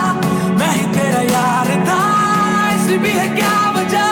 मैं 0.59 0.73
ही 0.73 0.85
तेरा 0.95 1.21
यार 1.33 1.69
था। 1.89 2.01
ऐसी 2.71 2.99
भी 2.99 3.11
है 3.11 3.29
क्या 3.37 3.55
वजह? 3.77 4.11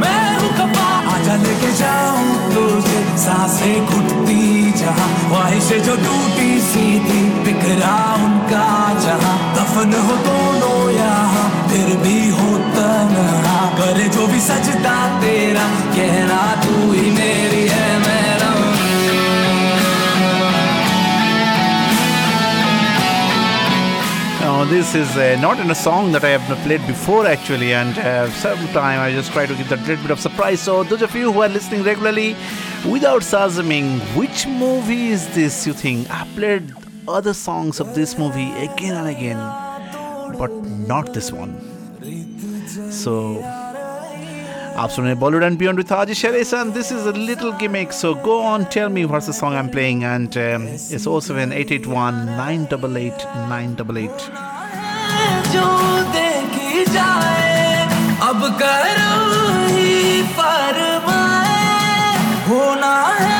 मैं 0.00 0.22
हूँ 0.38 0.50
खफा 0.58 0.88
आजा 1.14 1.36
लेके 1.42 1.72
जाऊँ, 1.72 2.54
तुझे 2.54 3.02
साँसें 3.16 3.86
घुटती 3.86 4.72
जहाँ, 4.72 5.08
ख्वाहिशें 5.28 5.82
जो 5.82 5.96
टूटी 5.96 6.60
सी 6.60 6.86
थी 7.08 7.20
बिखरा 7.44 7.96
उनका 8.24 8.68
जहाँ। 9.04 9.36
दफन 9.54 9.92
हो 10.06 10.16
दोनों 10.26 10.90
यहाँ, 10.90 11.48
फिर 11.70 11.96
भी 11.96 12.18
हो 12.30 12.58
तन्हा। 12.76 13.58
करे 13.78 14.08
जो 14.08 14.26
भी 14.26 14.40
सजदा 14.40 14.96
तेरा, 15.20 15.66
कहना 15.96 16.40
तू 16.64 16.92
ही 16.92 17.10
मेरी 17.10 17.66
है 17.68 18.09
this 24.70 24.94
is 24.94 25.16
uh, 25.16 25.36
not 25.40 25.58
in 25.58 25.68
a 25.72 25.74
song 25.74 26.12
that 26.12 26.22
I 26.22 26.28
have 26.28 26.58
played 26.64 26.86
before 26.86 27.26
actually, 27.26 27.74
and 27.74 27.98
uh, 27.98 28.30
sometime 28.30 29.00
I 29.00 29.10
just 29.10 29.32
try 29.32 29.44
to 29.44 29.54
give 29.56 29.68
that 29.68 29.80
little 29.80 30.02
bit 30.02 30.12
of 30.12 30.20
surprise. 30.20 30.60
So, 30.60 30.84
those 30.84 31.02
of 31.02 31.12
you 31.16 31.32
who 31.32 31.42
are 31.42 31.48
listening 31.48 31.82
regularly, 31.82 32.36
without 32.88 33.22
Sazaming, 33.22 33.98
which 34.16 34.46
movie 34.46 35.08
is 35.08 35.26
this 35.34 35.66
you 35.66 35.72
think? 35.72 36.08
I 36.08 36.24
played 36.36 36.72
other 37.08 37.34
songs 37.34 37.80
of 37.80 37.96
this 37.96 38.16
movie 38.16 38.52
again 38.52 38.94
and 38.94 39.08
again, 39.08 39.38
but 40.38 40.52
not 40.86 41.14
this 41.14 41.32
one. 41.32 41.52
So, 42.92 43.42
आप 44.83 44.89
सुन 44.89 45.05
रहे 45.05 45.15
Bollywood 45.23 45.43
and 45.43 45.57
beyond 45.57 45.79
with 45.79 45.91
आज 45.93 46.11
शरेस 46.21 46.53
and 46.53 46.73
this 46.73 46.91
is 46.91 47.07
a 47.07 47.11
little 47.17 47.51
gimmick 47.59 47.91
so 47.93 48.13
go 48.25 48.39
on 48.51 48.63
tell 48.73 48.87
me 48.97 49.03
what's 49.05 49.29
the 49.29 49.33
song 49.33 49.55
I 49.55 49.61
am 49.63 49.67
playing 49.75 50.03
and 50.03 50.37
it's 50.37 51.07
07881 51.07 52.19
988 52.39 53.25
988 53.51 54.27
जो 55.53 55.65
देखी 56.17 56.85
जाए 56.93 57.53
अब 58.29 58.43
करो 58.61 59.15
ही 59.75 60.21
फरमाए 60.37 61.63
होना 62.49 62.95
है 63.19 63.38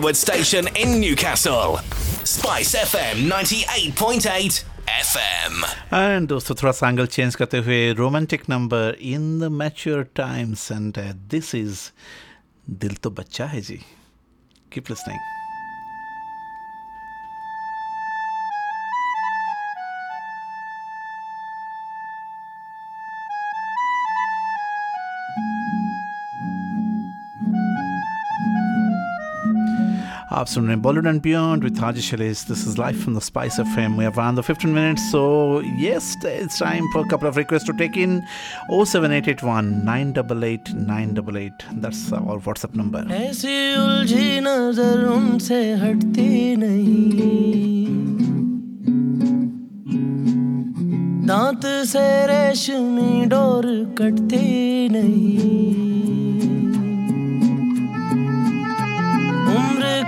Bollywood 0.00 0.14
station 0.14 0.68
in 0.76 1.00
Newcastle. 1.00 1.78
Spice 2.24 2.74
FM 2.74 3.28
98.8 3.28 4.64
FM. 4.86 5.64
And 5.94 6.28
दोस्तों 6.28 6.54
थोड़ा 6.62 6.72
सा 6.72 6.88
एंगल 6.88 7.06
चेंज 7.06 7.34
करते 7.34 7.58
हुए 7.58 7.92
romantic 7.92 8.42
number 8.50 8.96
in 9.00 9.38
the 9.40 9.50
mature 9.52 10.02
times 10.16 10.70
and 10.72 10.98
this 11.30 11.54
is 11.54 11.78
Dil 12.70 12.94
To 13.02 13.10
Bachcha 13.10 13.46
है 13.46 13.60
जी 13.60 13.80
कीप 14.72 14.90
लिसनिंग 14.90 15.18
आप 30.32 30.46
सुन 30.46 30.64
रहे 30.64 30.72
हैं 30.74 30.82
Bollywood 30.82 31.06
and 31.06 31.20
beyond 31.22 31.64
with 31.64 31.80
Haji 31.82 32.00
शलेस 32.10 32.44
this 32.48 32.66
is 32.68 32.78
life 32.78 33.02
from 33.02 33.16
the 33.16 33.22
Spice 33.22 33.60
FM 33.76 33.96
we 33.98 34.04
have 34.04 34.14
run 34.16 34.36
the 34.38 34.42
15 34.42 34.70
minutes 34.74 35.02
so 35.14 35.22
yes 35.80 36.06
it's 36.30 36.58
time 36.60 36.86
for 36.92 37.00
a 37.04 37.08
couple 37.10 37.28
of 37.30 37.36
requests 37.40 37.66
to 37.70 37.74
take 37.80 37.96
in 38.04 38.14
07881 38.70 39.68
988 39.88 40.70
988 40.88 41.66
that's 41.84 42.00
our 42.20 42.38
whatsapp 42.46 42.78
number 42.82 43.02
ऐसी 43.18 43.56
उलझी 43.82 44.40
नजर 44.46 45.04
उनसे 45.16 45.60
हटती 45.82 46.56
नहीं 46.62 47.66
दांत 51.28 51.66
से 51.92 52.06
रेशमी 52.26 53.24
door 53.34 53.66
कटती 53.98 54.88
नहीं 54.92 55.89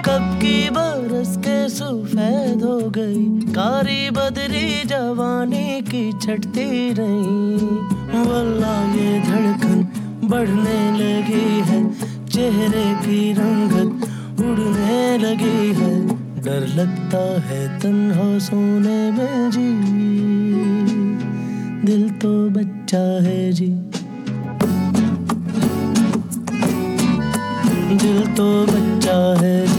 कब 0.05 0.39
की 0.41 0.69
बरस 0.69 1.37
के 1.37 1.69
सुफेद 1.69 2.63
हो 2.63 2.89
गई। 2.89 3.53
कारी 3.53 4.09
बदरी 4.09 4.83
जवानी 4.83 5.81
की 5.81 6.11
छटती 6.11 6.93
रही। 6.93 7.65
वल्ला 8.19 8.93
ये 8.93 9.19
धड़कन 9.19 9.87
बढ़ने 10.23 10.91
लगी 10.91 11.61
है। 11.61 11.93
चेहरे 12.25 12.95
की 12.95 13.33
रंगत 13.33 14.03
उड़ने 14.39 15.17
लगी 15.17 15.73
है। 15.73 16.07
डर 16.41 16.67
लगता 16.67 17.41
है 17.41 17.79
तन्हा 17.79 18.39
सोने 18.39 19.11
में 19.11 19.51
जी। 19.51 19.73
दिल 21.87 22.09
तो 22.09 22.49
बच्चा 22.49 23.23
है 23.23 23.51
जी। 23.51 23.67
दिल 27.97 28.27
तो 28.27 28.65
बच्चा 28.65 29.45
है 29.45 29.72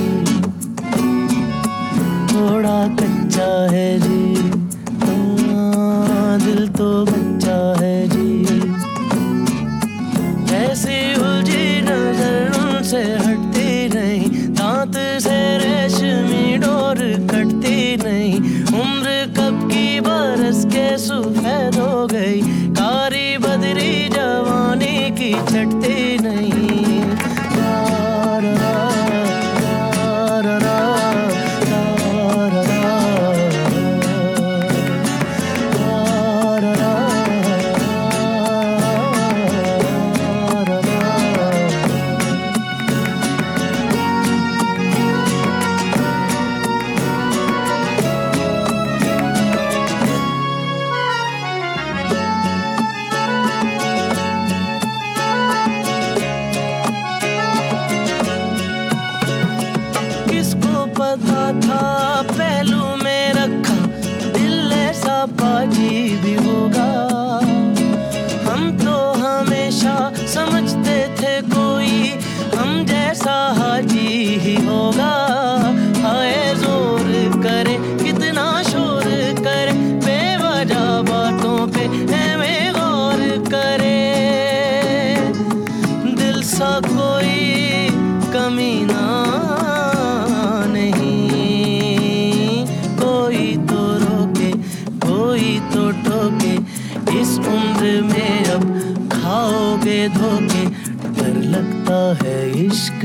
कच्चा 2.89 3.71
है 3.73 4.01
जी। 4.01 4.37
तुम 5.01 5.37
दिल 6.45 6.69
तो 6.69 7.05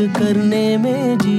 करने 0.08 0.78
में 0.78 1.18
जी 1.18 1.39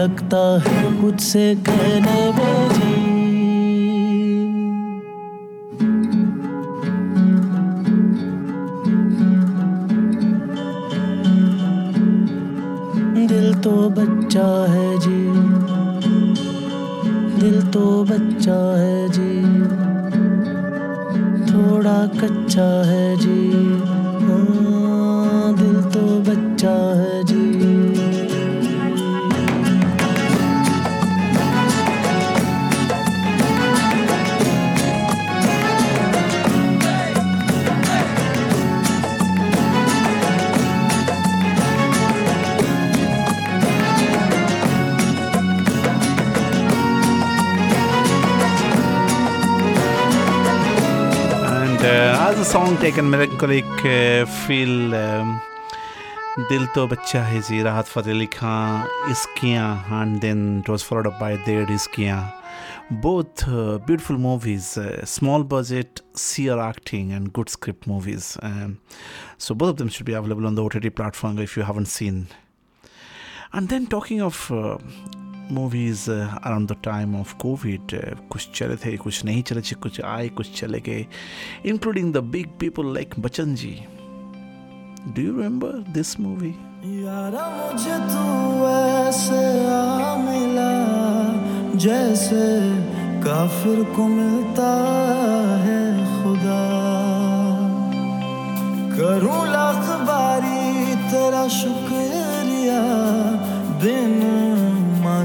लगता 0.00 0.38
है 0.64 0.82
कुछ 1.02 1.20
से 1.20 1.54
कहने 1.68 2.20
में 2.32 2.68
जी 2.68 3.00
दिल 13.26 13.54
तो 13.54 13.72
बच्चा 13.90 14.46
है 14.72 14.88
जी। 14.98 15.20
दिल 17.40 17.62
तो 17.70 17.84
बच्चा 18.04 18.58
है 18.76 18.79
एक 52.90 52.98
मेलंकॉलिक 52.98 53.66
फील 54.26 54.90
दिल 56.48 56.64
तो 56.74 56.86
Baccha 56.86 57.22
Hai 57.24 57.40
Ji 57.48 57.62
Rahat 57.62 57.86
Fateh 57.86 58.14
Ali 58.14 58.26
Khan 58.34 59.10
Ishqiya 59.10 59.68
and 59.90 60.18
then 60.20 60.40
it 60.58 60.70
was 60.70 60.84
followed 60.84 61.06
up 61.06 61.18
by 61.20 61.36
their 61.46 61.72
Ishqiya 61.72 62.20
both 63.02 63.44
beautiful 63.86 64.18
movies, 64.18 64.76
small 65.04 65.44
budget 65.44 66.00
CR 66.22 66.58
acting 66.58 67.12
and 67.12 67.32
good 67.32 67.48
script 67.48 67.86
movies. 67.86 68.36
So 69.38 69.54
both 69.54 69.70
of 69.70 69.76
them 69.76 69.88
should 69.88 70.06
be 70.06 70.16
available 70.22 70.48
on 70.48 70.56
the 70.56 70.64
OTT 70.64 70.90
platform 70.96 71.38
if 71.38 71.56
you 71.56 71.62
haven't 71.62 71.86
seen. 71.86 72.26
And 73.52 73.68
then 73.68 73.86
talking 73.86 74.20
of 74.20 74.42
movies 75.52 76.10
around 76.10 76.68
the 76.68 76.76
time 76.84 77.20
of 77.20 77.34
COVID 77.36 77.94
कुछ 78.30 78.48
चले 78.54 78.76
थे, 78.76 78.96
कुछ 78.96 79.24
नहीं 79.24 79.42
चले 79.42 79.60
थे 79.60 79.74
कुछ 79.74 80.00
आए, 80.00 80.28
कुछ 80.28 80.60
चले 80.60 80.80
गए 80.80 81.06
including 81.66 82.12
the 82.14 82.16
big 82.32 82.48
people 82.60 82.94
like 82.94 83.14
Bachchan 83.18 83.54
ji. 83.54 83.72
Do 85.06 85.22
you 85.22 85.32
remember 85.32 85.72
this 85.94 86.18
movie 86.20 86.54
मुझे 86.82 87.96
तू 88.10 88.24
ऐसे 88.66 89.40
आ 89.66 90.16
मिला, 90.16 90.70
जैसे 91.78 92.44
काफिर 93.24 93.82
को 93.96 94.06
मिलता 94.08 94.70
है 95.64 95.82
खुदा। 96.16 96.60
करूँ 98.96 99.42
लाख 99.46 99.84
बारी 100.08 100.94
तेरा 101.10 101.46
शुक्रिया 101.48 102.80
बिन 103.82 104.14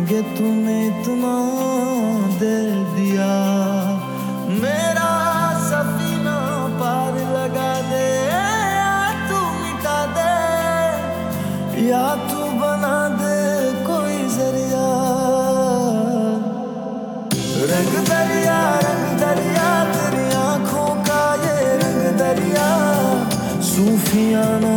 मांगे 0.05 0.21
तूने 0.37 0.77
इतना 0.85 1.33
दे 2.37 2.57
दिया। 2.93 3.29
मेरा 4.61 5.09
सफीना 5.65 6.37
पार 6.77 7.13
लगा 7.33 7.71
दे, 7.89 8.05
या 8.29 8.91
तू 9.29 9.39
मिटा 9.61 9.97
दे, 10.17 10.35
या 11.87 12.05
तू 12.29 12.41
बना 12.61 12.97
दे 13.17 13.33
कोई 13.81 14.17
ज़रिया। 14.35 14.85
रंग 17.65 17.93
दरिया 18.05 18.59
रंग 18.85 19.05
दरिया, 19.21 19.69
तेरी 19.93 20.25
आँखों 20.37 20.89
का 21.09 21.23
ये 21.45 21.57
रंग 21.81 22.03
दरिया। 22.21 22.69
सूफियाना 23.73 24.74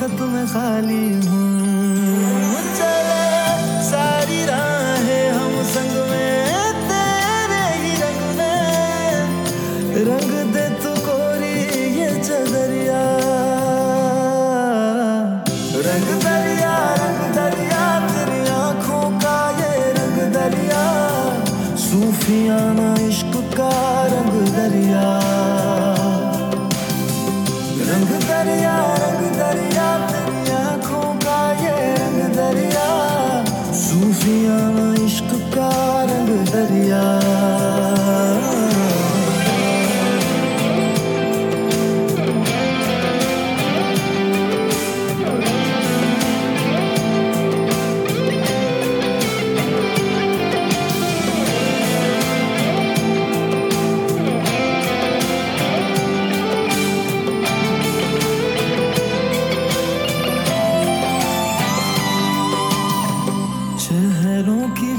कोई 0.00 0.08
खत 0.08 0.20
में 0.32 0.46
खाली 0.46 1.29
शहरों 64.20 64.68
की 64.76 64.89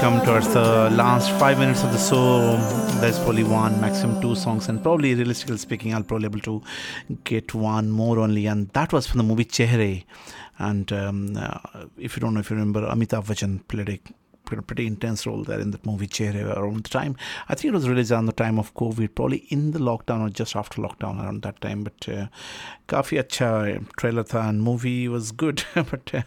come 0.00 0.24
towards 0.24 0.52
the 0.54 0.90
last 0.90 1.28
five 1.40 1.58
minutes 1.58 1.82
of 1.82 1.92
the 1.92 1.98
show, 1.98 2.56
there's 3.00 3.18
probably 3.18 3.42
one, 3.42 3.80
maximum 3.80 4.20
two 4.20 4.36
songs, 4.36 4.68
and 4.68 4.80
probably 4.80 5.14
realistically 5.14 5.56
speaking, 5.56 5.92
I'll 5.92 6.04
probably 6.04 6.28
be 6.28 6.38
able 6.38 6.60
to 6.60 7.16
get 7.24 7.52
one 7.52 7.90
more 7.90 8.20
only, 8.20 8.46
and 8.46 8.68
that 8.70 8.92
was 8.92 9.08
from 9.08 9.18
the 9.18 9.24
movie 9.24 9.44
Chehre. 9.44 10.04
And 10.58 10.92
um, 10.92 11.36
uh, 11.36 11.86
if 11.96 12.16
you 12.16 12.20
don't 12.20 12.34
know, 12.34 12.40
if 12.40 12.50
you 12.50 12.56
remember, 12.56 12.82
Amitabh 12.82 13.26
Bachchan 13.26 13.66
played 13.66 13.88
a 13.88 13.98
pretty 14.61 14.85
intense 14.85 15.25
role 15.25 15.43
there 15.43 15.59
in 15.59 15.71
that 15.71 15.85
movie 15.85 16.07
Chehre 16.07 16.55
around 16.55 16.83
the 16.83 16.89
time. 16.89 17.15
I 17.49 17.55
think 17.55 17.73
it 17.73 17.75
was 17.75 17.89
released 17.89 18.11
around 18.11 18.27
the 18.27 18.33
time 18.33 18.59
of 18.59 18.73
COVID, 18.75 19.15
probably 19.15 19.45
in 19.49 19.71
the 19.71 19.79
lockdown 19.79 20.21
or 20.25 20.29
just 20.29 20.55
after 20.55 20.81
lockdown 20.81 21.21
around 21.23 21.41
that 21.43 21.59
time. 21.61 21.83
But 21.83 22.07
uh, 22.09 22.27
काफ़ी 22.87 23.17
अच्छा 23.17 23.95
trailer 23.97 24.23
था 24.23 24.49
and 24.49 24.61
movie 24.61 25.07
was 25.07 25.31
good, 25.31 25.63
but 25.73 26.13
uh, 26.13 26.21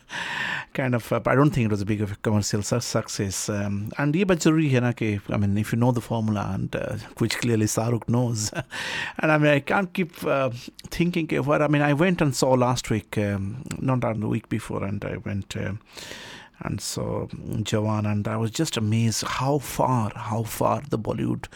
kind 0.75 0.95
of 0.95 1.13
uh, 1.13 1.21
I 1.27 1.35
don't 1.35 1.51
think 1.51 1.67
it 1.67 1.71
was 1.71 1.83
a 1.83 1.87
big 1.87 2.01
of 2.01 2.13
a 2.13 2.17
commercial 2.17 2.63
su- 2.63 2.81
success. 2.81 3.49
Um, 3.49 3.93
and 3.99 4.15
ये 4.15 4.25
बात 4.25 4.41
जरूरी 4.41 4.69
है 4.71 4.81
ना 4.81 4.93
कि 4.93 5.21
I 5.31 5.37
mean 5.37 5.57
if 5.59 5.73
you 5.73 5.79
know 5.79 5.93
the 5.93 6.01
formula 6.01 6.51
and 6.55 6.75
uh, 6.75 6.97
which 7.19 7.39
clearly 7.39 7.67
Saruk 7.67 8.09
knows, 8.09 8.51
and 9.19 9.33
I 9.33 9.39
mean 9.39 9.53
I 9.53 9.61
can't 9.61 9.93
keep 9.93 10.25
uh, 10.25 10.51
thinking 10.91 11.33
of 11.35 11.47
what 11.47 11.63
I 11.63 11.69
mean 11.69 11.83
I 11.83 11.93
went 11.93 12.21
and 12.21 12.35
saw 12.35 12.53
last 12.53 12.91
week, 12.91 13.19
um, 13.19 13.65
not 13.79 14.05
on 14.05 14.21
the 14.21 14.29
week 14.29 14.49
before, 14.49 14.85
and 14.85 15.05
I 15.05 15.19
went. 15.19 15.57
Uh, 15.57 15.73
and 16.64 16.80
so 16.82 17.28
Jawan, 17.34 18.10
and 18.12 18.28
I 18.28 18.38
was 18.38 18.52
just 18.52 18.78
amazed 18.78 19.24
how 19.24 19.60
far, 19.60 20.12
how 20.16 20.44
far 20.44 20.82
the 20.90 21.00
Bollywood 21.00 21.48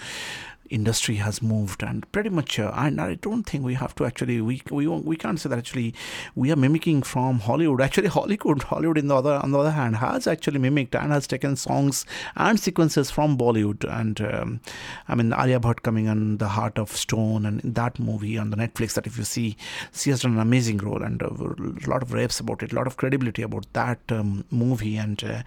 industry 0.69 1.15
has 1.15 1.41
moved 1.41 1.83
and 1.83 2.09
pretty 2.11 2.29
much 2.29 2.59
uh, 2.59 2.71
and 2.75 2.99
I 2.99 3.15
don't 3.15 3.43
think 3.43 3.63
we 3.63 3.75
have 3.75 3.93
to 3.95 4.05
actually 4.05 4.41
we 4.41 4.61
we 4.71 4.87
we 4.87 5.15
can't 5.15 5.39
say 5.39 5.49
that 5.49 5.59
actually 5.59 5.93
we 6.35 6.51
are 6.51 6.55
mimicking 6.55 7.03
from 7.03 7.39
Hollywood. 7.39 7.81
Actually 7.81 8.07
Hollywood 8.19 8.63
Hollywood 8.63 8.97
in 8.97 9.07
the 9.07 9.15
other 9.15 9.39
on 9.43 9.51
the 9.51 9.59
other 9.59 9.71
hand 9.71 9.97
has 9.97 10.27
actually 10.27 10.59
mimicked 10.59 10.95
and 10.95 11.11
has 11.11 11.27
taken 11.27 11.55
songs 11.55 12.05
and 12.35 12.59
sequences 12.59 13.11
from 13.11 13.37
Bollywood. 13.37 13.83
And 13.87 14.19
um, 14.21 14.61
I 15.07 15.15
mean 15.15 15.33
Arya 15.33 15.59
Bhatt 15.59 15.83
coming 15.83 16.07
on 16.07 16.37
the 16.37 16.49
Heart 16.49 16.79
of 16.79 16.91
Stone 16.91 17.45
and 17.45 17.61
that 17.61 17.99
movie 17.99 18.37
on 18.37 18.49
the 18.49 18.57
Netflix 18.57 18.93
that 18.93 19.07
if 19.07 19.17
you 19.17 19.23
see 19.23 19.57
she 19.93 20.09
has 20.09 20.21
done 20.21 20.33
an 20.33 20.39
amazing 20.39 20.77
role 20.77 21.03
and 21.03 21.21
uh, 21.21 21.27
a 21.27 21.89
lot 21.89 22.01
of 22.01 22.13
raves 22.13 22.39
about 22.39 22.63
it 22.63 22.71
a 22.71 22.75
lot 22.75 22.87
of 22.87 22.97
credibility 22.97 23.41
about 23.41 23.65
that 23.73 23.99
um, 24.09 24.45
movie. 24.49 24.97
And 24.97 25.23
uh, 25.23 25.43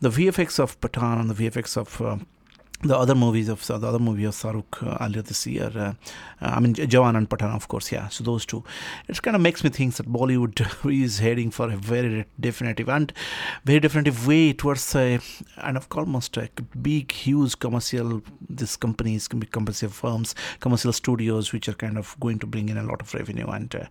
the 0.00 0.10
VFX 0.10 0.58
of 0.58 0.80
Patan 0.80 1.18
and 1.20 1.30
the 1.30 1.34
VFX 1.34 1.76
of 1.76 2.00
uh, 2.00 2.16
the 2.82 2.96
other 2.96 3.14
movies 3.14 3.48
of 3.48 3.64
the 3.66 3.74
other 3.74 3.98
movie 3.98 4.24
of 4.24 4.34
Saruk 4.34 4.82
uh, 4.82 5.04
earlier 5.04 5.22
this 5.22 5.46
year. 5.46 5.70
Uh, 5.74 5.94
uh, 6.40 6.54
I 6.56 6.60
mean, 6.60 6.74
Jawan 6.74 7.16
and 7.16 7.28
Pathan, 7.28 7.54
of 7.54 7.68
course, 7.68 7.92
yeah. 7.92 8.08
So 8.08 8.24
those 8.24 8.44
two. 8.44 8.64
It 9.08 9.22
kind 9.22 9.36
of 9.36 9.42
makes 9.42 9.62
me 9.62 9.70
think 9.70 9.94
that 9.96 10.08
Bollywood 10.08 10.60
is 11.02 11.20
heading 11.20 11.50
for 11.50 11.70
a 11.70 11.76
very 11.76 12.26
definitive 12.40 12.88
and 12.88 13.12
very 13.64 13.78
definitive 13.78 14.26
way 14.26 14.52
towards 14.52 14.94
a 14.96 15.20
and 15.58 15.76
of 15.76 15.86
almost 15.92 16.36
a 16.36 16.48
big, 16.80 17.12
huge 17.12 17.58
commercial. 17.58 18.22
These 18.48 18.76
companies 18.76 19.28
can 19.28 19.38
be 19.38 19.46
commercial 19.46 19.90
firms, 19.90 20.34
commercial 20.58 20.92
studios, 20.92 21.52
which 21.52 21.68
are 21.68 21.74
kind 21.74 21.96
of 21.96 22.16
going 22.18 22.40
to 22.40 22.46
bring 22.46 22.68
in 22.68 22.76
a 22.76 22.82
lot 22.82 23.00
of 23.00 23.14
revenue. 23.14 23.46
And 23.46 23.72
uh, 23.74 23.84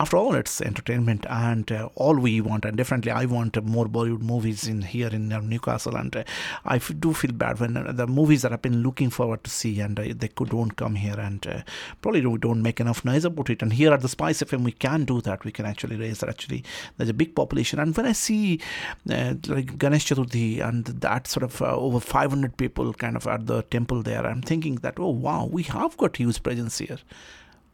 after 0.00 0.16
all, 0.16 0.34
it's 0.34 0.60
entertainment, 0.60 1.26
and 1.28 1.70
uh, 1.70 1.88
all 1.94 2.16
we 2.16 2.40
want, 2.40 2.64
and 2.64 2.76
definitely 2.76 3.12
I 3.12 3.26
want 3.26 3.62
more 3.64 3.86
Bollywood 3.86 4.22
movies 4.22 4.66
in 4.66 4.82
here 4.82 5.08
in 5.08 5.28
Newcastle. 5.28 5.96
And 5.96 6.24
I 6.64 6.78
do 6.78 7.12
feel 7.12 7.32
bad 7.32 7.60
when 7.60 7.74
the 7.74 8.06
movies 8.32 8.42
that 8.42 8.52
I've 8.52 8.62
been 8.62 8.82
looking 8.82 9.10
forward 9.10 9.44
to 9.44 9.50
see, 9.50 9.80
and 9.80 9.98
uh, 10.00 10.04
they 10.16 10.28
could 10.28 10.48
don't 10.48 10.74
come 10.74 10.94
here, 10.94 11.18
and 11.20 11.46
uh, 11.46 11.60
probably 12.00 12.22
don't, 12.22 12.40
don't 12.40 12.62
make 12.62 12.80
enough 12.80 13.04
noise 13.04 13.26
about 13.26 13.50
it. 13.50 13.60
And 13.60 13.74
here 13.74 13.92
at 13.92 14.00
the 14.00 14.08
Spice 14.08 14.42
FM, 14.42 14.64
we 14.64 14.72
can 14.72 15.04
do 15.04 15.20
that. 15.20 15.44
We 15.44 15.52
can 15.52 15.66
actually 15.66 15.96
raise 15.96 16.20
that. 16.20 16.30
Actually, 16.30 16.64
there's 16.96 17.10
a 17.10 17.14
big 17.14 17.34
population, 17.34 17.78
and 17.78 17.94
when 17.94 18.06
I 18.06 18.12
see 18.12 18.58
uh, 19.10 19.34
like 19.48 19.76
Ganesh 19.76 20.06
Chaturthi 20.06 20.66
and 20.66 20.86
that 20.86 21.26
sort 21.26 21.44
of 21.44 21.60
uh, 21.60 21.76
over 21.76 22.00
500 22.00 22.56
people 22.56 22.94
kind 22.94 23.16
of 23.16 23.26
at 23.26 23.46
the 23.46 23.62
temple 23.64 24.02
there, 24.02 24.26
I'm 24.26 24.40
thinking 24.40 24.76
that 24.76 24.98
oh 24.98 25.10
wow, 25.10 25.44
we 25.44 25.64
have 25.64 25.98
got 25.98 26.16
huge 26.16 26.42
presence 26.42 26.78
here 26.78 26.98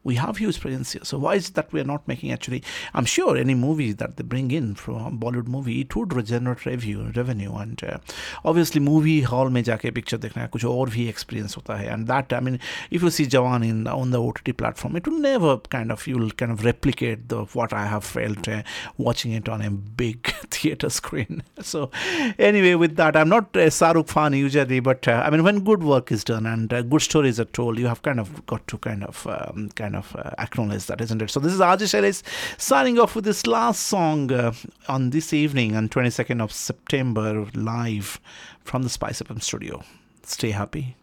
we 0.08 0.16
have 0.16 0.38
huge 0.38 0.60
presence 0.60 0.92
here. 0.92 1.04
So 1.04 1.18
why 1.18 1.36
is 1.36 1.50
it 1.50 1.56
that 1.56 1.72
we 1.72 1.80
are 1.80 1.86
not 1.86 2.08
making 2.08 2.32
actually? 2.32 2.64
I'm 2.94 3.06
sure 3.06 3.38
any 3.38 3.56
movie 3.56 3.94
that 3.94 4.18
they 4.18 4.24
bring 4.24 4.52
in 4.52 4.76
from 4.76 5.20
Bollywood 5.20 5.48
movie, 5.48 5.82
it 5.82 5.96
would 5.96 6.26
generate 6.26 6.66
revenue, 6.66 7.12
revenue, 7.16 7.56
and 7.56 7.82
uh, 7.84 7.98
obviously 8.44 8.82
movie 8.82 9.22
hall 9.22 9.50
में 9.50 9.64
जाके 9.64 9.92
picture 9.94 10.20
देखना 10.20 10.42
है 10.42 10.48
कुछ 10.54 10.66
और 10.66 10.90
भी 10.90 11.12
experience 11.12 11.56
होता 11.58 11.78
है. 11.78 11.90
And 11.94 12.08
that 12.08 12.34
I 12.34 12.42
mean, 12.42 12.60
if 12.92 13.02
you 13.02 13.10
see 13.10 13.26
Jawan 13.26 13.68
in 13.70 13.88
on 13.88 14.12
the 14.12 14.22
OTT 14.22 14.58
platform, 14.58 14.98
it 14.98 15.08
will 15.08 15.20
never 15.20 15.58
kind 15.76 15.92
of 15.92 16.06
you'll 16.06 16.32
kind 16.32 16.52
of 16.52 16.66
replicate 16.66 17.30
the 17.30 17.46
what 17.54 17.74
I 17.74 17.86
have 17.86 18.04
felt 18.04 18.48
uh, 18.48 18.62
watching 18.98 19.32
it 19.32 19.48
on 19.48 19.62
a 19.62 19.72
big 19.72 20.34
theater 20.50 20.90
screen. 20.90 21.44
So 21.62 21.92
anyway, 22.38 22.76
with 22.76 22.98
that, 22.98 23.16
I'm 23.16 23.30
not 23.30 23.56
a 23.56 23.68
Saruk 23.68 24.10
fan 24.10 24.34
usually, 24.34 24.82
but 24.82 25.08
uh, 25.08 25.24
I 25.26 25.30
mean, 25.30 25.44
when 25.44 25.64
good 25.64 25.84
work 25.84 26.12
is 26.12 26.24
done 26.24 26.46
and 26.46 26.74
uh, 26.74 26.82
good 26.82 27.02
stories 27.02 27.40
are 27.40 27.46
told, 27.46 27.80
you 27.80 27.88
have 27.88 28.02
kind 28.02 28.20
of 28.20 28.46
got 28.46 28.68
to 28.68 28.78
kind 28.78 29.04
of 29.04 29.26
um, 29.28 29.70
kind 29.76 29.94
of 29.96 29.97
uh, 30.15 30.31
acknowledge 30.39 30.87
that, 30.87 31.01
isn't 31.01 31.23
it? 31.23 31.31
So 31.31 31.41
this 31.41 31.53
is 31.53 31.61
Ajay 31.61 31.83
Shailesh 31.83 32.23
signing 32.59 32.99
off 32.99 33.15
with 33.15 33.25
this 33.25 33.47
last 33.47 33.83
song 33.87 34.33
uh, 34.33 34.53
on 34.89 35.11
this 35.11 35.33
evening 35.33 35.77
on 35.77 35.89
22nd 35.89 36.43
of 36.43 36.53
September 36.53 37.47
live 37.55 38.21
from 38.65 38.83
the 38.83 38.89
Spice 38.89 39.23
FM 39.23 39.43
studio. 39.43 39.83
Stay 40.23 40.51
happy, 40.51 40.97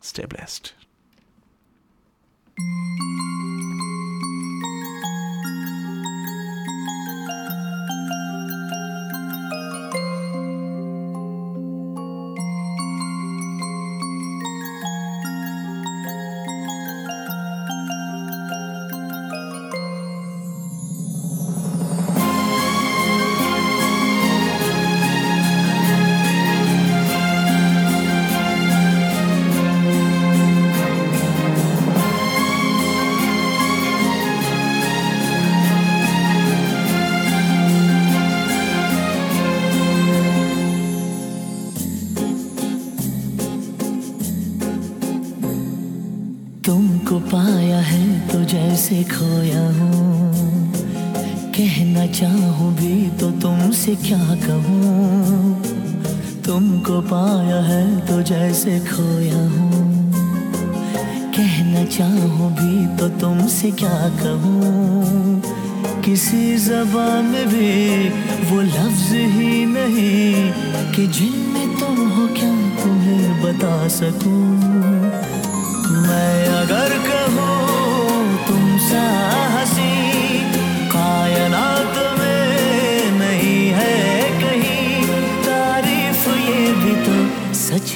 stay 0.00 0.24
blessed. 0.24 0.72
खोया 49.38 49.66
हूँ। 49.70 50.72
कहना 51.54 52.06
चाहूँ 52.06 52.72
भी 52.74 52.94
तो 53.10 53.30
तुमसे 53.30 53.94
क्या 53.96 54.18
कहूँ? 54.18 55.62
तुमको 56.46 57.00
पाया 57.00 57.60
है 57.62 57.84
तो 58.06 58.20
जैसे 58.22 58.78
खोया 58.80 59.42
हूँ। 59.54 60.10
कहना 61.36 61.84
चाहूँ 61.86 62.50
भी 62.52 62.96
तो 62.96 63.08
तुमसे 63.20 63.70
क्या 63.70 63.98
कहूँ? 64.18 65.40
किसी 66.02 66.56
जबान 66.58 67.24
में 67.24 67.46
भी 67.46 68.08
वो 68.50 68.60
लफ्ज 68.60 69.12
ही 69.36 69.64
नहीं 69.66 70.52
कि 70.92 71.06
जिनमें 71.06 71.78
तुम 71.78 72.06
हो 72.08 72.26
क्या 72.34 72.52
तुम्हें 72.82 73.42
बता 73.42 73.76
सकूँ? 73.98 74.42
मैं 76.02 76.48
अगर 76.56 76.98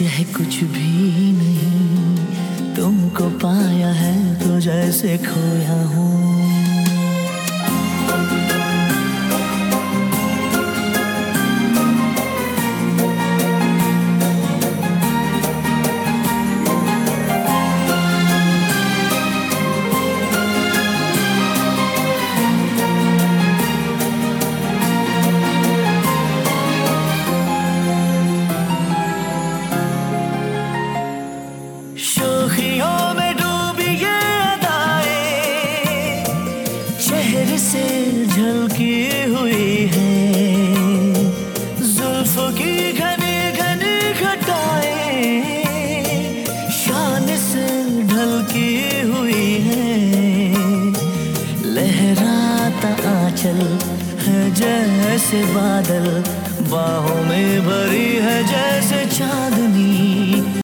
है 0.05 0.25
कुछ 0.25 0.63
भी 0.65 1.33
नहीं। 1.33 2.75
तुमको 2.75 3.31
पाया 3.39 3.93
है 3.93 4.35
तो 4.35 4.61
जैसे 4.61 5.19
खोया 5.19 5.83
हूँ। 5.83 6.32